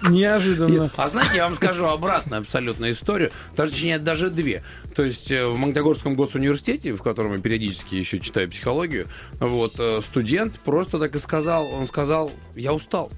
Неожиданно. 0.00 0.90
А 0.96 1.10
знаете, 1.10 1.36
я 1.36 1.44
вам 1.44 1.56
скажу 1.56 1.84
обратную 1.84 2.40
абсолютно 2.40 2.90
историю, 2.90 3.30
точнее, 3.54 3.98
даже 3.98 4.30
две. 4.30 4.64
То 4.96 5.04
есть 5.04 5.30
э, 5.30 5.46
в 5.46 5.58
Магнитогорском 5.58 6.14
госуниверситете, 6.14 6.94
в 6.94 7.02
котором 7.02 7.34
я 7.34 7.40
периодически 7.40 7.96
еще 7.96 8.20
читаю 8.20 8.48
психологию, 8.48 9.06
вот 9.38 9.74
э, 9.78 10.00
студент 10.00 10.60
просто 10.60 10.98
так 10.98 11.14
и 11.14 11.18
сказал, 11.18 11.66
он 11.66 11.86
сказал, 11.86 12.32
я 12.54 12.72
устал. 12.72 13.10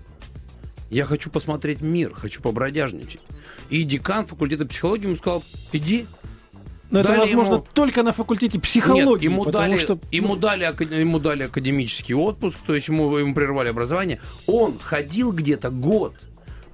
Я 0.92 1.07
хочу 1.07 1.31
посмотреть 1.31 1.81
мир, 1.81 2.12
хочу 2.12 2.42
побродяжничать. 2.42 3.22
И 3.70 3.83
декан 3.83 4.26
факультета 4.26 4.66
психологии 4.66 5.07
ему 5.07 5.16
сказал, 5.16 5.42
иди. 5.72 6.07
Но 6.90 7.00
это 7.00 7.09
Дали 7.09 7.20
возможно 7.20 7.55
ему- 7.55 7.66
только 7.72 8.02
на 8.02 8.12
факультете 8.12 8.61
психологии. 8.61 9.24
Нет, 9.24 9.33
ему 9.33 9.46
дали, 9.46 9.78
что 9.78 9.98
ему, 10.11 10.37
дали, 10.37 10.64
ему 11.00 11.18
дали 11.18 11.44
академический 11.44 12.14
отпуск, 12.14 12.59
то 12.66 12.74
есть 12.74 12.88
ему, 12.88 13.16
ему 13.16 13.35
прервали 13.35 13.70
образование. 13.70 14.20
Он 14.46 14.78
ходил 14.78 15.33
где-то 15.33 15.70
год, 15.70 16.14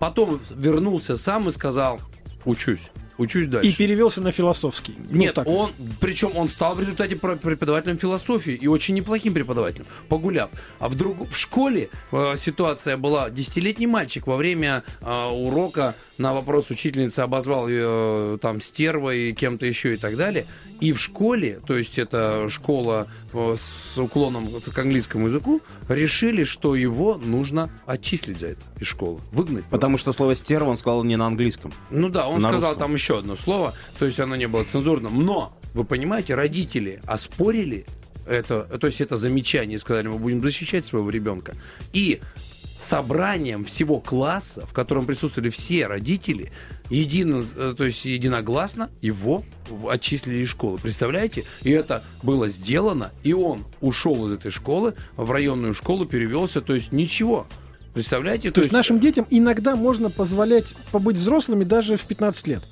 потом 0.00 0.40
вернулся 0.50 1.16
сам 1.16 1.48
и 1.48 1.52
сказал, 1.52 2.00
учусь, 2.44 2.90
учусь 3.18 3.46
дальше. 3.46 3.68
и 3.68 3.72
перевелся 3.74 4.20
на 4.22 4.33
философский. 4.33 4.94
Ну, 5.11 5.18
Нет, 5.18 5.35
так. 5.35 5.46
он, 5.46 5.72
причем 6.00 6.37
он 6.37 6.48
стал 6.48 6.74
в 6.74 6.81
результате 6.81 7.16
преподавателем 7.16 7.98
философии 7.98 8.54
и 8.54 8.66
очень 8.66 8.94
неплохим 8.94 9.35
преподавателем, 9.35 9.87
погуляв. 10.09 10.50
А 10.78 10.88
в, 10.88 10.96
друг, 10.96 11.28
в 11.31 11.37
школе 11.37 11.90
э, 12.12 12.35
ситуация 12.37 12.96
была, 12.96 13.31
десятилетний 13.31 13.87
мальчик 13.87 14.26
во 14.26 14.37
время 14.37 14.85
э, 15.00 15.26
урока 15.26 15.94
на 16.16 16.33
вопрос 16.35 16.70
учительницы 16.70 17.20
обозвал 17.20 17.68
ее 17.68 18.35
э, 18.35 18.38
там 18.40 18.61
стервой, 18.62 19.33
кем-то 19.33 19.66
еще 19.66 19.94
и 19.94 19.96
так 19.96 20.16
далее. 20.16 20.46
И 20.81 20.92
в 20.92 21.00
школе, 21.00 21.61
то 21.66 21.76
есть 21.76 21.98
это 21.98 22.48
школа 22.48 23.09
э, 23.33 23.57
с 23.94 23.98
уклоном 23.98 24.48
к 24.61 24.78
английскому 24.78 25.26
языку, 25.26 25.61
решили, 25.88 26.44
что 26.44 26.74
его 26.76 27.16
нужно 27.16 27.70
отчислить 27.87 28.38
за 28.38 28.48
это 28.48 28.61
из 28.78 28.87
школы, 28.87 29.18
выгнать. 29.33 29.64
просто. 29.64 29.70
Потому 29.70 29.98
что 29.98 30.12
слово 30.12 30.37
«стерва» 30.37 30.70
он 30.70 30.76
сказал 30.76 31.02
не 31.04 31.16
на 31.16 31.26
английском. 31.26 31.72
Ну 31.90 32.09
да, 32.09 32.28
он 32.28 32.40
На 32.40 32.50
сказал 32.50 32.70
русском. 32.70 32.87
там 32.88 32.94
еще 32.94 33.08
одно 33.16 33.37
слово, 33.37 33.75
то 33.99 34.05
есть 34.05 34.21
оно 34.21 34.37
не 34.37 34.47
было 34.49 34.64
цензурным. 34.64 35.25
Но, 35.25 35.57
вы 35.73 35.85
понимаете, 35.85 36.35
родители 36.35 37.01
оспорили 37.07 37.87
это, 38.27 38.64
то 38.64 38.87
есть 38.87 39.01
это 39.01 39.16
замечание, 39.16 39.79
сказали, 39.79 40.09
мы 40.09 40.18
будем 40.18 40.42
защищать 40.42 40.85
своего 40.85 41.09
ребенка. 41.09 41.55
И 41.92 42.21
собранием 42.81 43.64
всего 43.64 44.01
класса, 44.01 44.66
в 44.66 44.73
котором 44.73 45.07
присутствовали 45.07 45.51
все 45.51 45.87
родители, 45.87 46.53
едино, 46.90 47.44
э, 47.57 47.75
то 47.77 47.85
есть 47.85 48.05
единогласно 48.05 48.90
его 49.01 49.42
отчислили 49.88 50.38
из 50.38 50.49
школы. 50.49 50.79
Представляете? 50.79 51.44
И 51.62 51.71
это 51.71 52.05
было 52.23 52.49
сделано, 52.49 53.11
и 53.23 53.33
он 53.33 53.64
ушел 53.81 54.27
из 54.27 54.33
этой 54.33 54.51
школы, 54.51 54.94
в 55.16 55.31
районную 55.31 55.75
школу 55.75 56.07
перевелся, 56.07 56.61
то 56.61 56.75
есть 56.75 56.92
ничего. 56.92 57.47
Представляете? 57.94 58.51
То 58.51 58.61
есть 58.61 58.73
нашим 58.73 59.01
детям 59.01 59.27
иногда 59.31 59.75
можно 59.75 60.09
позволять 60.11 60.75
побыть 60.92 61.16
взрослыми 61.16 61.64
даже 61.64 61.97
в 61.97 62.05
15 62.05 62.47
лет. 62.47 62.62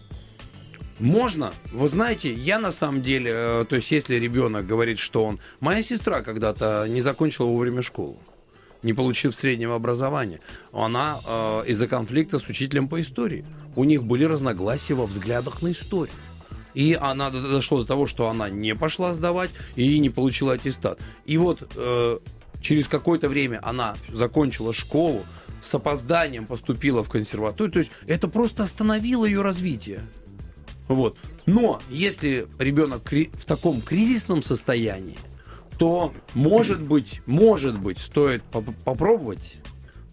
Можно. 0.98 1.52
Вы 1.72 1.88
знаете, 1.88 2.32
я 2.32 2.58
на 2.58 2.72
самом 2.72 3.02
деле, 3.02 3.30
э, 3.34 3.64
то 3.68 3.76
есть 3.76 3.90
если 3.90 4.14
ребенок 4.14 4.66
говорит, 4.66 4.98
что 4.98 5.24
он... 5.24 5.38
Моя 5.60 5.82
сестра 5.82 6.22
когда-то 6.22 6.86
не 6.88 7.00
закончила 7.00 7.46
вовремя 7.46 7.82
школу, 7.82 8.18
не 8.82 8.94
получив 8.94 9.36
среднего 9.36 9.74
образования. 9.74 10.40
Она 10.72 11.20
э, 11.26 11.64
из-за 11.68 11.86
конфликта 11.86 12.38
с 12.38 12.48
учителем 12.48 12.88
по 12.88 13.00
истории. 13.00 13.44
У 13.74 13.84
них 13.84 14.04
были 14.04 14.24
разногласия 14.24 14.94
во 14.94 15.04
взглядах 15.04 15.60
на 15.60 15.72
историю. 15.72 16.14
И 16.72 16.96
она 16.98 17.30
д- 17.30 17.42
дошло 17.42 17.78
до 17.78 17.84
того, 17.84 18.06
что 18.06 18.28
она 18.28 18.48
не 18.48 18.74
пошла 18.74 19.12
сдавать 19.12 19.50
и 19.74 19.98
не 19.98 20.08
получила 20.08 20.54
аттестат. 20.54 20.98
И 21.26 21.36
вот 21.36 21.72
э, 21.74 22.18
через 22.62 22.88
какое-то 22.88 23.28
время 23.28 23.60
она 23.62 23.96
закончила 24.08 24.72
школу, 24.72 25.26
с 25.62 25.74
опозданием 25.74 26.46
поступила 26.46 27.02
в 27.02 27.10
консерваторию. 27.10 27.72
То 27.72 27.78
есть 27.80 27.90
это 28.06 28.28
просто 28.28 28.62
остановило 28.62 29.24
ее 29.24 29.42
развитие. 29.42 30.02
Вот. 30.88 31.16
Но 31.46 31.80
если 31.90 32.46
ребенок 32.58 33.10
в 33.10 33.44
таком 33.44 33.80
кризисном 33.80 34.42
состоянии, 34.42 35.18
то, 35.78 36.14
может 36.34 36.80
быть, 36.86 37.20
может 37.26 37.78
быть, 37.78 37.98
стоит 37.98 38.42
поп- 38.44 38.74
попробовать. 38.84 39.56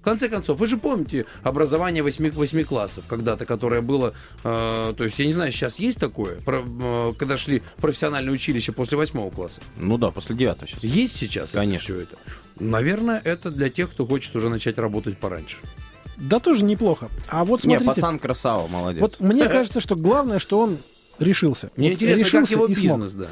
В 0.02 0.04
конце 0.04 0.28
концов, 0.28 0.60
вы 0.60 0.68
же 0.68 0.76
помните 0.76 1.26
образование 1.44 2.04
восьми, 2.04 2.30
восьми 2.30 2.66
классов 2.66 3.06
когда-то, 3.08 3.46
которое 3.46 3.80
было, 3.80 4.14
э, 4.44 4.94
то 4.98 5.04
есть, 5.06 5.18
я 5.18 5.26
не 5.26 5.32
знаю, 5.32 5.54
сейчас 5.54 5.80
есть 5.80 5.98
такое, 5.98 6.42
про- 6.42 6.66
э, 6.68 7.12
когда 7.18 7.38
шли 7.38 7.64
профессиональное 7.78 8.34
училище 8.34 8.74
после 8.74 8.98
восьмого 8.98 9.30
класса? 9.30 9.62
Ну 9.78 9.98
да, 9.98 10.12
после 10.12 10.36
девятого 10.36 10.68
сейчас. 10.68 10.84
Есть 10.84 11.16
сейчас 11.16 11.52
Конечно. 11.52 11.86
все 11.86 12.02
это? 12.02 12.18
Наверное, 12.60 13.22
это 13.24 13.50
для 13.50 13.70
тех, 13.70 13.92
кто 13.92 14.06
хочет 14.06 14.36
уже 14.36 14.50
начать 14.50 14.78
работать 14.78 15.18
пораньше. 15.18 15.56
Да 16.18 16.40
тоже 16.40 16.64
неплохо. 16.66 17.10
А 17.28 17.44
вот 17.46 17.64
Не, 17.64 17.76
смотрите, 17.78 17.86
пацан 17.96 18.20
красава, 18.20 18.68
молодец. 18.68 19.02
вот 19.02 19.20
мне 19.20 19.48
кажется, 19.48 19.80
что 19.82 19.96
главное, 19.96 20.40
что 20.40 20.60
он 20.60 20.78
решился. 21.20 21.70
Мне 21.76 21.90
Вот 21.90 21.94
интересно, 21.96 22.24
как 22.24 22.34
решился 22.34 22.54
его 22.54 22.66
и 22.68 22.76
смог. 22.76 22.84
бизнес, 22.84 23.14
да. 23.14 23.28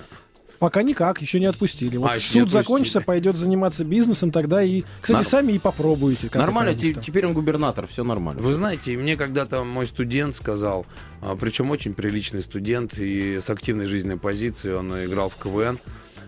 Пока 0.60 0.84
никак, 0.84 1.20
еще 1.24 1.40
не 1.40 1.48
отпустили. 1.48 1.98
Вот 1.98 2.08
А, 2.12 2.14
не 2.14 2.20
суд 2.20 2.38
отпустили. 2.44 2.50
закончится, 2.62 3.02
пойдет 3.02 3.36
заниматься 3.36 3.84
бизнесом, 3.84 4.32
тогда 4.32 4.62
и, 4.62 4.84
кстати, 5.02 5.18
Нар- 5.18 5.26
сами 5.26 5.54
и 5.54 5.60
попробуете. 5.60 6.28
как 6.30 6.36
нормально, 6.36 6.76
теперь 6.76 7.26
он 7.26 7.34
губернатор, 7.34 7.88
все 7.88 8.04
нормально. 8.04 8.44
Вы 8.44 8.54
знаете, 8.54 8.96
мне 8.96 9.18
когда-то 9.18 9.64
мой 9.64 9.88
студент 9.88 10.36
сказал, 10.36 10.86
а, 11.22 11.36
причем 11.36 11.72
очень 11.72 11.96
приличный 11.96 12.42
студент 12.44 12.96
и 13.00 13.40
с 13.40 13.50
активной 13.50 13.88
жизненной 13.88 14.18
позицией, 14.18 14.76
он 14.76 15.04
играл 15.04 15.30
в 15.30 15.36
КВН, 15.38 15.80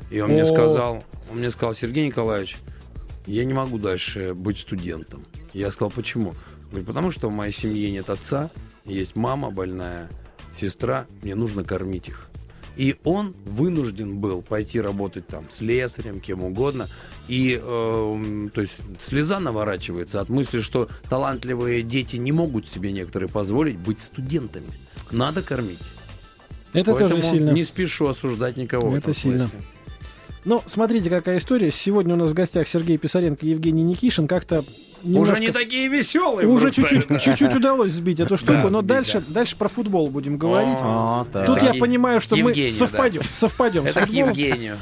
и 0.09 0.19
он 0.19 0.31
мне 0.31 0.41
О. 0.41 0.45
сказал, 0.45 1.03
он 1.31 1.37
мне 1.37 1.51
сказал, 1.51 1.75
Сергей 1.75 2.07
Николаевич, 2.07 2.57
я 3.27 3.45
не 3.45 3.53
могу 3.53 3.77
дальше 3.77 4.33
быть 4.33 4.57
студентом. 4.59 5.25
Я 5.53 5.69
сказал, 5.71 5.91
почему? 5.91 6.33
Говорит, 6.69 6.87
потому 6.87 7.11
что 7.11 7.29
в 7.29 7.33
моей 7.33 7.53
семье 7.53 7.91
нет 7.91 8.09
отца, 8.09 8.49
есть 8.85 9.15
мама 9.15 9.51
больная, 9.51 10.09
сестра, 10.55 11.05
мне 11.21 11.35
нужно 11.35 11.63
кормить 11.63 12.07
их. 12.07 12.27
И 12.75 12.95
он 13.03 13.35
вынужден 13.45 14.17
был 14.17 14.41
пойти 14.41 14.81
работать 14.81 15.27
там 15.27 15.43
с 15.49 15.61
лесарем, 15.61 16.19
кем 16.19 16.43
угодно. 16.43 16.89
И, 17.27 17.59
э, 17.61 18.49
то 18.51 18.61
есть, 18.61 18.73
слеза 18.99 19.39
наворачивается 19.39 20.19
от 20.19 20.29
мысли, 20.29 20.59
что 20.61 20.89
талантливые 21.07 21.83
дети 21.83 22.15
не 22.15 22.31
могут 22.31 22.67
себе 22.67 22.91
некоторые 22.91 23.29
позволить 23.29 23.77
быть 23.77 24.01
студентами. 24.01 24.71
Надо 25.11 25.43
кормить. 25.43 25.79
Это 26.73 26.95
Поэтому 26.95 27.21
тоже 27.21 27.35
сильно. 27.35 27.51
не 27.51 27.63
спешу 27.63 28.07
осуждать 28.07 28.57
никого. 28.57 28.89
в 28.89 28.95
Это 28.95 29.11
этом 29.11 29.13
сильно. 29.13 29.47
смысле. 29.47 29.59
Ну, 30.45 30.63
смотрите, 30.65 31.11
какая 31.11 31.37
история. 31.37 31.71
Сегодня 31.71 32.15
у 32.15 32.17
нас 32.17 32.31
в 32.31 32.33
гостях 32.33 32.67
Сергей 32.67 32.97
Писаренко 32.97 33.45
и 33.45 33.49
Евгений 33.49 33.83
Никишин. 33.83 34.27
Как-то 34.27 34.65
немножко... 35.03 35.33
Уже 35.33 35.41
не 35.41 35.51
такие 35.51 35.87
веселые. 35.87 36.47
Уже 36.47 36.71
чуть-чуть, 36.71 37.21
чуть-чуть 37.21 37.55
удалось 37.55 37.91
сбить 37.91 38.19
эту 38.19 38.37
штуку, 38.37 38.69
но 38.69 38.81
дальше, 38.81 39.23
да. 39.27 39.35
дальше 39.35 39.55
про 39.55 39.67
футбол 39.67 40.09
будем 40.09 40.37
говорить. 40.37 40.77
А. 40.79 41.25
Тут 41.45 41.61
я 41.61 41.73
понимаю, 41.73 42.21
что 42.21 42.35
мы 42.35 42.53
совпадем, 42.71 43.21
совпадем 43.33 43.85
Это 43.85 44.05
к. 44.05 44.09
Евгению. 44.09 44.77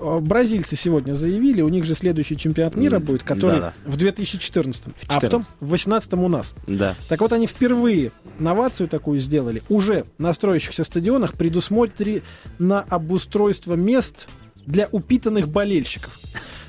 Э, 0.00 0.20
Бразильцы 0.20 0.76
сегодня 0.76 1.14
заявили, 1.14 1.62
у 1.62 1.68
них 1.68 1.84
же 1.84 1.94
следующий 1.94 2.36
чемпионат 2.36 2.76
мира 2.76 2.98
будет, 2.98 3.22
который 3.22 3.60
да-да. 3.60 3.72
в 3.84 3.96
2014, 3.96 4.84
В 4.84 4.90
а 5.08 5.20
потом 5.20 5.42
в 5.60 5.68
2018 5.68 6.14
у 6.14 6.28
нас. 6.28 6.54
Да. 6.66 6.96
Так 7.08 7.20
вот, 7.20 7.32
они 7.32 7.46
впервые 7.46 8.12
новацию 8.38 8.88
такую 8.88 9.18
сделали. 9.18 9.62
Уже 9.68 10.04
на 10.18 10.32
строящихся 10.32 10.84
стадионах 10.84 11.34
предусмотрено 11.34 12.84
обустройство 12.88 13.74
мест 13.74 14.28
для 14.66 14.88
упитанных 14.92 15.48
болельщиков. 15.48 16.18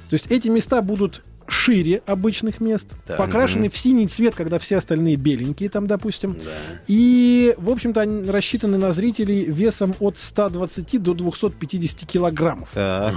То 0.09 0.15
есть 0.15 0.31
эти 0.31 0.47
места 0.47 0.81
будут 0.81 1.21
шире 1.49 2.01
обычных 2.05 2.59
мест, 2.61 2.87
Так. 3.05 3.17
покрашены 3.17 3.69
в 3.69 3.77
синий 3.77 4.07
цвет, 4.07 4.35
когда 4.35 4.59
все 4.59 4.77
остальные 4.77 5.15
беленькие 5.15 5.69
там, 5.69 5.87
допустим. 5.87 6.33
Да. 6.33 6.51
И, 6.87 7.55
в 7.57 7.69
общем-то, 7.69 8.01
они 8.01 8.29
рассчитаны 8.29 8.77
на 8.77 8.93
зрителей 8.93 9.45
весом 9.45 9.95
от 9.99 10.17
120 10.17 10.97
до 11.01 11.13
250 11.13 12.05
килограммов. 12.09 12.69
Так. 12.73 13.13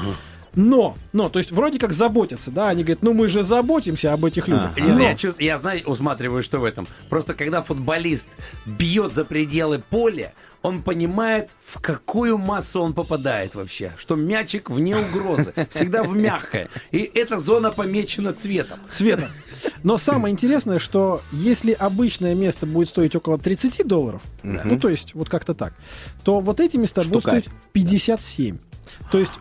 Но, 0.54 0.96
но, 1.14 1.30
то 1.30 1.38
есть 1.38 1.50
вроде 1.50 1.78
как 1.78 1.94
заботятся, 1.94 2.50
да, 2.50 2.68
они 2.68 2.82
говорят, 2.84 3.02
ну 3.02 3.14
мы 3.14 3.28
же 3.28 3.42
заботимся 3.42 4.12
об 4.12 4.22
этих 4.26 4.48
людях. 4.48 4.76
Нет, 4.76 4.86
Но- 4.96 5.00
я, 5.02 5.14
чувств- 5.16 5.40
я 5.40 5.56
знаю, 5.56 5.82
усматриваю, 5.86 6.42
что 6.42 6.58
в 6.58 6.64
этом. 6.64 6.86
Просто 7.08 7.32
когда 7.32 7.62
футболист 7.62 8.26
бьет 8.66 9.14
за 9.14 9.24
пределы 9.24 9.78
поля, 9.78 10.34
он 10.62 10.82
понимает, 10.82 11.50
в 11.64 11.80
какую 11.80 12.38
массу 12.38 12.80
он 12.80 12.94
попадает 12.94 13.54
вообще. 13.54 13.92
Что 13.98 14.16
мячик 14.16 14.70
вне 14.70 14.96
угрозы, 14.96 15.52
всегда 15.70 16.02
в 16.02 16.16
мягкое. 16.16 16.68
И 16.90 16.98
эта 17.14 17.38
зона 17.38 17.70
помечена 17.70 18.32
цветом. 18.32 18.78
цвета. 18.90 19.28
Но 19.82 19.98
самое 19.98 20.32
интересное, 20.32 20.78
что 20.78 21.22
если 21.32 21.72
обычное 21.72 22.34
место 22.34 22.66
будет 22.66 22.88
стоить 22.88 23.14
около 23.16 23.38
30 23.38 23.86
долларов, 23.86 24.22
ну 24.42 24.78
то 24.78 24.88
есть 24.88 25.14
вот 25.14 25.28
как-то 25.28 25.54
так, 25.54 25.74
то 26.24 26.40
вот 26.40 26.60
эти 26.60 26.76
места 26.76 27.02
будут 27.02 27.22
Штука. 27.22 27.40
стоить 27.40 27.48
57. 27.72 28.58
То 29.10 29.18
есть 29.18 29.32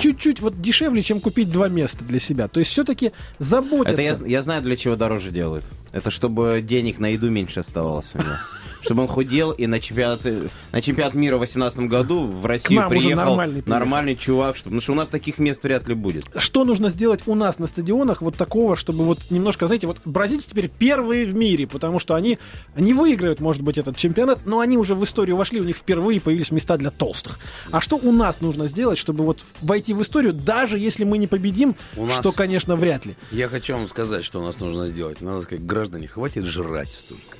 чуть-чуть 0.00 0.40
вот 0.40 0.60
дешевле, 0.60 1.02
чем 1.02 1.20
купить 1.20 1.50
два 1.50 1.68
места 1.68 2.04
для 2.04 2.18
себя. 2.18 2.48
То 2.48 2.60
есть 2.60 2.72
все-таки 2.72 3.12
заботятся. 3.38 4.02
Это 4.02 4.24
я, 4.24 4.28
я 4.28 4.42
знаю, 4.42 4.62
для 4.62 4.76
чего 4.76 4.96
дороже 4.96 5.30
делают. 5.30 5.64
Это 5.92 6.10
чтобы 6.10 6.60
денег 6.62 6.98
на 6.98 7.06
еду 7.06 7.30
меньше 7.30 7.60
оставалось. 7.60 8.12
Чтобы 8.80 9.02
он 9.02 9.08
худел, 9.08 9.50
и 9.52 9.66
на 9.66 9.80
чемпионат, 9.80 10.24
на 10.72 10.82
чемпионат 10.82 11.14
мира 11.14 11.36
в 11.36 11.40
2018 11.40 11.80
году 11.80 12.22
в 12.26 12.46
Россию 12.46 12.88
приехал 12.88 13.16
нормальный 13.16 13.62
нормальный, 13.66 14.16
чувак. 14.16 14.56
Чтобы, 14.56 14.70
потому 14.70 14.80
что 14.80 14.92
у 14.92 14.96
нас 14.96 15.08
таких 15.08 15.38
мест 15.38 15.62
вряд 15.64 15.86
ли 15.88 15.94
будет. 15.94 16.24
Что 16.36 16.64
нужно 16.64 16.90
сделать 16.90 17.22
у 17.26 17.34
нас 17.34 17.58
на 17.58 17.66
стадионах 17.66 18.22
вот 18.22 18.36
такого, 18.36 18.76
чтобы 18.76 19.04
вот 19.04 19.18
немножко, 19.30 19.66
знаете, 19.66 19.86
вот 19.86 19.98
бразильцы 20.04 20.48
теперь 20.50 20.68
первые 20.68 21.26
в 21.26 21.34
мире, 21.34 21.66
потому 21.66 21.98
что 21.98 22.14
они, 22.14 22.38
они 22.74 22.94
выиграют, 22.94 23.40
может 23.40 23.62
быть, 23.62 23.78
этот 23.78 23.96
чемпионат, 23.96 24.40
но 24.46 24.60
они 24.60 24.76
уже 24.76 24.94
в 24.94 25.04
историю 25.04 25.36
вошли, 25.36 25.60
у 25.60 25.64
них 25.64 25.76
впервые 25.76 26.20
появились 26.20 26.50
места 26.50 26.76
для 26.76 26.90
толстых. 26.90 27.38
А 27.70 27.80
что 27.80 27.96
у 27.96 28.12
нас 28.12 28.40
нужно 28.40 28.66
сделать, 28.66 28.98
чтобы 28.98 29.24
вот 29.24 29.40
войти 29.62 29.94
в 29.94 30.02
историю, 30.02 30.32
даже 30.32 30.78
если 30.78 31.04
мы 31.04 31.18
не 31.18 31.26
победим, 31.26 31.76
У 31.96 32.06
нас- 32.06 32.18
что, 32.18 32.32
конечно, 32.32 32.76
вряд 32.76 33.06
ли. 33.06 33.16
Я 33.30 33.48
хочу 33.48 33.74
вам 33.74 33.88
сказать, 33.88 34.24
что 34.24 34.40
у 34.40 34.42
нас 34.44 34.58
нужно 34.60 34.86
сделать. 34.86 35.20
Надо 35.20 35.42
сказать, 35.42 35.64
граждане, 35.64 36.08
хватит 36.08 36.44
жрать 36.44 36.92
столько. 36.92 37.36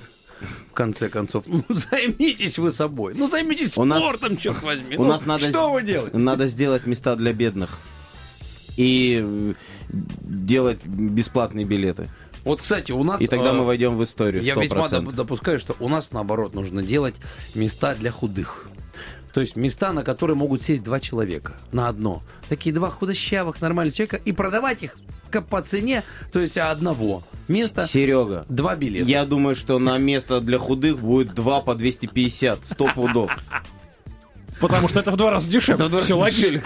В 0.71 0.73
конце 0.75 1.09
концов, 1.09 1.45
ну 1.47 1.65
займитесь 1.69 2.59
вы 2.59 2.71
собой. 2.71 3.15
Ну 3.17 3.29
займитесь 3.29 3.77
У 3.77 3.85
нас- 3.85 4.03
спортом, 4.03 4.37
черт 4.37 4.63
возьми. 4.63 4.97
у 4.97 5.03
Ну, 5.03 5.09
нас 5.09 5.27
надо 5.27 5.47
Что 5.47 5.71
вы 5.73 5.83
делаете? 5.83 6.17
Надо 6.17 6.47
сделать 6.49 6.87
места 6.87 7.17
для 7.17 7.33
бедных. 7.33 7.79
И 8.77 9.23
э, 9.27 9.55
делать 9.91 10.85
бесплатные 10.85 11.67
билеты. 11.67 12.09
Вот, 12.45 12.63
кстати, 12.63 12.93
у 12.93 13.05
нас... 13.05 13.21
И 13.21 13.27
тогда 13.27 13.51
э, 13.51 13.53
мы 13.53 13.65
войдем 13.65 13.97
в 13.99 14.03
историю. 14.03 14.43
Я 14.43 14.55
100%. 14.55 14.63
весьма 14.63 14.87
доп- 14.87 15.15
допускаю, 15.15 15.59
что 15.59 15.77
у 15.81 15.89
нас, 15.89 16.13
наоборот, 16.13 16.55
нужно 16.55 16.83
делать 16.83 17.17
места 17.55 17.95
для 17.95 18.11
худых. 18.11 18.69
То 19.33 19.41
есть 19.41 19.57
места, 19.57 19.93
на 19.93 20.03
которые 20.03 20.37
могут 20.37 20.63
сесть 20.63 20.83
два 20.83 21.01
человека 21.01 21.55
на 21.73 21.89
одно. 21.89 22.23
Такие 22.49 22.75
два 22.75 22.91
худощавых 22.91 23.61
нормальных 23.61 23.95
человека 23.95 24.17
и 24.17 24.33
продавать 24.33 24.83
их 24.83 24.97
по 25.49 25.63
цене, 25.63 26.03
то 26.33 26.41
есть 26.41 26.59
одного 26.59 27.23
места, 27.47 27.87
Серега, 27.87 28.45
два 28.49 28.75
билета. 28.75 29.09
я 29.09 29.25
думаю, 29.25 29.55
что 29.55 29.79
на 29.79 29.97
место 29.99 30.41
для 30.41 30.59
худых 30.59 30.99
будет 30.99 31.35
два 31.35 31.61
по 31.61 31.75
250. 31.77 32.67
Сто 32.67 32.89
пудов. 32.93 33.31
Потому 34.61 34.89
что 34.89 35.01
это 35.01 35.11
в 35.11 35.17
два 35.17 35.31
раза 35.31 35.49
дешевле. 35.49 36.01
Все 36.01 36.15
логично. 36.17 36.61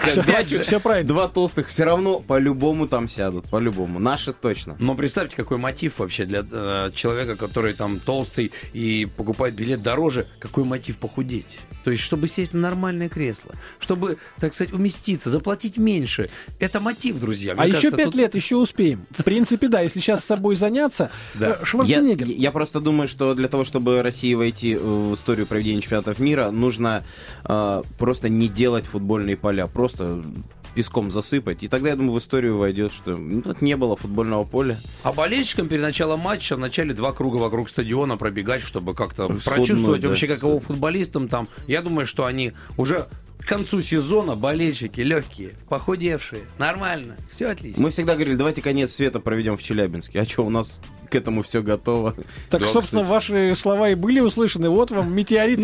Все, 0.61 0.79
правильно. 0.79 1.07
Два 1.07 1.27
толстых 1.27 1.67
все 1.69 1.83
равно 1.83 2.19
по-любому 2.19 2.87
там 2.87 3.07
сядут. 3.07 3.49
По-любому. 3.49 3.99
Наши 3.99 4.33
точно. 4.33 4.75
Но 4.79 4.95
представьте, 4.95 5.35
какой 5.35 5.57
мотив 5.57 5.99
вообще 5.99 6.25
для 6.25 6.45
э, 6.49 6.91
человека, 6.93 7.35
который 7.35 7.73
там 7.73 7.99
толстый 7.99 8.51
и 8.73 9.07
покупает 9.17 9.55
билет 9.55 9.81
дороже, 9.81 10.27
какой 10.39 10.63
мотив 10.63 10.97
похудеть? 10.97 11.57
То 11.83 11.91
есть, 11.91 12.03
чтобы 12.03 12.27
сесть 12.27 12.53
на 12.53 12.61
нормальное 12.61 13.09
кресло, 13.09 13.53
чтобы, 13.79 14.17
так 14.39 14.53
сказать, 14.53 14.73
уместиться, 14.73 15.29
заплатить 15.29 15.77
меньше. 15.77 16.29
Это 16.59 16.79
мотив, 16.79 17.19
друзья. 17.19 17.53
Мне 17.53 17.63
А 17.63 17.67
еще 17.67 17.91
пять 17.91 18.05
тут- 18.05 18.15
лет, 18.15 18.35
еще 18.35 18.55
успеем. 18.55 19.05
В 19.11 19.23
принципе, 19.23 19.67
да, 19.67 19.81
если 19.81 19.99
сейчас 19.99 20.21
с 20.21 20.25
собой 20.25 20.55
заняться. 20.55 21.11
Да. 21.35 21.47
э, 21.47 21.55
Я, 21.59 21.65
Шварценеггер. 21.65 22.27
я 22.27 22.51
просто 22.51 22.79
думаю, 22.79 23.07
что 23.07 23.33
для 23.35 23.47
того, 23.47 23.63
чтобы 23.63 24.01
России 24.01 24.33
войти 24.33 24.73
э, 24.73 24.79
в 24.79 25.13
историю 25.13 25.45
проведения 25.45 25.81
чемпионатов 25.81 26.19
мира, 26.19 26.49
нужно 26.51 27.03
э, 27.43 27.83
просто 27.97 28.29
не 28.29 28.47
делать 28.47 28.85
футбольные 28.85 29.37
поля, 29.37 29.67
просто 29.67 30.23
песком 30.75 31.09
засыпать. 31.09 31.63
И 31.63 31.67
тогда, 31.67 31.89
я 31.89 31.95
думаю, 31.95 32.13
в 32.13 32.19
историю 32.19 32.57
войдет, 32.57 32.91
что 32.91 33.17
ну, 33.17 33.41
тут 33.41 33.61
не 33.61 33.75
было 33.77 33.95
футбольного 33.95 34.43
поля. 34.43 34.79
А 35.03 35.13
болельщикам 35.13 35.69
перед 35.69 35.81
началом 35.81 36.19
матча 36.19 36.55
в 36.55 36.59
начале 36.59 36.93
два 36.93 37.13
круга 37.13 37.37
вокруг 37.37 37.69
стадиона 37.69 38.17
пробегать, 38.17 38.61
чтобы 38.61 38.93
как-то 38.93 39.27
прочувствовать 39.27 40.01
да, 40.01 40.09
вообще, 40.09 40.27
каково 40.27 40.59
футболистам 40.59 41.29
там. 41.29 41.47
Я 41.65 41.81
думаю, 41.81 42.05
что 42.05 42.25
они 42.25 42.51
уже 42.77 43.07
к 43.45 43.47
концу 43.47 43.81
сезона 43.81 44.35
болельщики 44.35 45.01
легкие, 45.01 45.51
похудевшие, 45.69 46.41
нормально, 46.57 47.15
все 47.29 47.47
отлично. 47.47 47.81
Мы 47.81 47.91
всегда 47.91 48.15
говорили, 48.15 48.35
давайте 48.35 48.61
конец 48.61 48.93
света 48.93 49.19
проведем 49.19 49.55
в 49.55 49.61
Челябинске. 49.63 50.21
А 50.21 50.25
что, 50.25 50.45
у 50.45 50.49
нас 50.49 50.81
к 51.05 51.15
этому 51.15 51.43
все 51.43 51.61
готово. 51.61 52.15
Так, 52.49 52.61
Да, 52.61 52.67
собственно, 52.67 53.03
ваши 53.03 53.53
слова 53.55 53.89
и 53.89 53.95
были 53.95 54.19
услышаны. 54.19 54.69
Вот 54.69 54.91
вам 54.91 55.13
метеорит. 55.13 55.59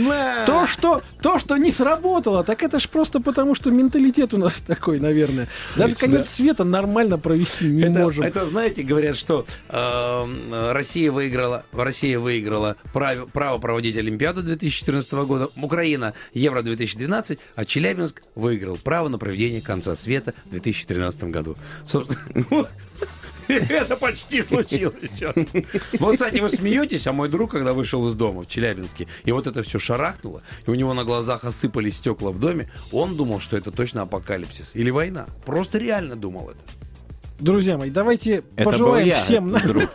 То 0.46 0.66
что, 0.68 1.02
то, 1.22 1.40
что 1.40 1.58
не 1.58 1.72
сработало, 1.72 2.44
так 2.44 2.64
это 2.64 2.80
ж 2.80 2.88
просто 2.88 3.20
потому, 3.20 3.56
что 3.56 3.72
менталитет 3.72 4.34
у 4.34 4.38
нас 4.38 4.60
такой, 4.68 5.00
наверное. 5.00 5.48
Даже 5.76 5.96
конец 5.96 6.30
света 6.30 6.64
нормально 6.64 7.18
провести 7.18 7.66
не 7.66 7.82
это, 7.84 7.92
можем. 7.92 8.24
это, 8.24 8.46
знаете, 8.46 8.84
говорят, 8.84 9.16
что 9.16 9.46
э, 9.70 10.72
Россия 10.74 11.12
выиграла, 11.12 11.66
Россия 11.72 12.20
выиграла 12.20 12.78
право, 12.94 13.26
право 13.26 13.58
проводить 13.58 13.98
Олимпиаду 13.98 14.44
2014 14.44 15.12
года, 15.12 15.50
Украина 15.56 16.14
Евро 16.34 16.62
2012, 16.62 17.40
а 17.56 17.66
Челябинск 17.72 18.22
выиграл 18.36 18.76
право 18.76 19.08
на 19.08 19.18
проведение 19.18 19.62
конца 19.62 19.96
света 19.96 20.34
в 20.48 20.50
2013 20.50 21.24
году. 21.26 21.56
Собственно. 21.86 22.68
Это 23.48 23.96
почти 23.96 24.42
случилось. 24.42 25.10
Вот, 25.98 26.16
кстати, 26.16 26.42
вы 26.42 26.50
смеетесь, 26.50 27.08
а 27.08 27.14
мой 27.14 27.30
друг, 27.30 27.52
когда 27.52 27.72
вышел 27.72 28.06
из 28.10 28.14
дома 28.16 28.42
в 28.42 28.50
Челябинске, 28.50 29.08
и 29.24 29.32
вот 29.32 29.48
это 29.48 29.64
все 29.64 29.80
шарахнуло, 29.80 30.42
и 30.68 30.70
у 30.70 30.74
него 30.74 30.94
на 30.94 31.06
глазах 31.06 31.46
осыпались 31.46 31.96
стекла 31.96 32.32
в 32.32 32.40
доме, 32.40 32.70
он 32.92 33.16
думал, 33.16 33.40
что 33.40 33.56
это 33.56 33.72
точно 33.72 34.02
апокалипсис 34.02 34.72
или 34.74 34.90
война. 34.90 35.28
Просто 35.46 35.78
реально 35.78 36.18
думал 36.18 36.50
это. 36.50 36.60
Друзья 37.40 37.78
мои, 37.78 37.90
давайте 37.90 38.44
Это 38.58 38.66
был 38.66 38.72
пожелаем 38.72 39.08
я, 39.08 39.16
всем... 39.16 39.50
друг. 39.50 39.90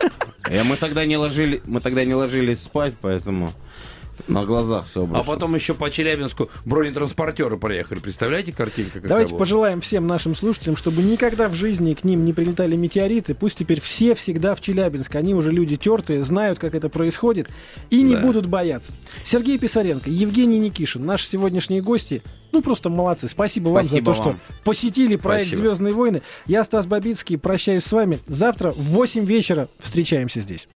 Э, 0.49 0.63
Мы 0.63 0.77
тогда 0.77 1.05
не 1.05 1.15
ложили, 1.15 1.61
мы 1.67 1.79
тогда 1.79 2.03
не 2.05 2.15
ложились 2.15 2.59
спать, 2.59 2.95
поэтому 2.99 3.53
на 4.27 4.45
глазах 4.45 4.85
все 4.87 5.07
А 5.13 5.23
потом 5.23 5.55
еще 5.55 5.73
по 5.73 5.89
Челябинску 5.89 6.49
бронетранспортеры 6.65 7.57
проехали. 7.57 7.99
Представляете, 7.99 8.53
картинка 8.53 8.93
какая 8.93 9.09
Давайте 9.09 9.31
была? 9.31 9.39
пожелаем 9.39 9.81
всем 9.81 10.07
нашим 10.07 10.35
слушателям, 10.35 10.75
чтобы 10.75 11.01
никогда 11.03 11.49
в 11.49 11.53
жизни 11.53 11.93
к 11.93 12.03
ним 12.03 12.25
не 12.25 12.33
прилетали 12.33 12.75
метеориты. 12.75 13.35
Пусть 13.35 13.57
теперь 13.57 13.81
все 13.81 14.15
всегда 14.15 14.55
в 14.55 14.61
Челябинск. 14.61 15.15
Они 15.15 15.33
уже 15.33 15.51
люди 15.51 15.77
тертые, 15.77 16.23
знают, 16.23 16.59
как 16.59 16.75
это 16.75 16.89
происходит, 16.89 17.49
и 17.89 18.01
не 18.01 18.15
Да. 18.15 18.21
будут 18.21 18.45
бояться. 18.47 18.93
Сергей 19.25 19.57
Писаренко, 19.57 20.09
Евгений 20.09 20.59
Никишин, 20.59 21.05
наши 21.05 21.25
сегодняшние 21.27 21.81
гости. 21.81 22.23
Ну, 22.53 22.61
просто 22.61 22.89
молодцы. 22.89 23.27
Спасибо 23.27 23.69
вам 23.69 23.85
Спасибо 23.85 24.13
за 24.13 24.17
то, 24.21 24.23
вам. 24.29 24.35
что 24.37 24.63
посетили 24.63 25.15
проект 25.17 25.47
Спасибо. 25.47 25.67
«Звездные 25.67 25.93
войны». 25.93 26.21
Я, 26.45 26.63
Стас 26.63 26.87
Бабицкий, 26.87 27.37
прощаюсь 27.37 27.83
с 27.83 27.91
вами. 27.91 28.19
Завтра 28.25 28.71
в 28.71 28.81
8 28.83 29.25
вечера 29.25 29.67
встречаемся 29.79 30.39
здесь. 30.39 30.67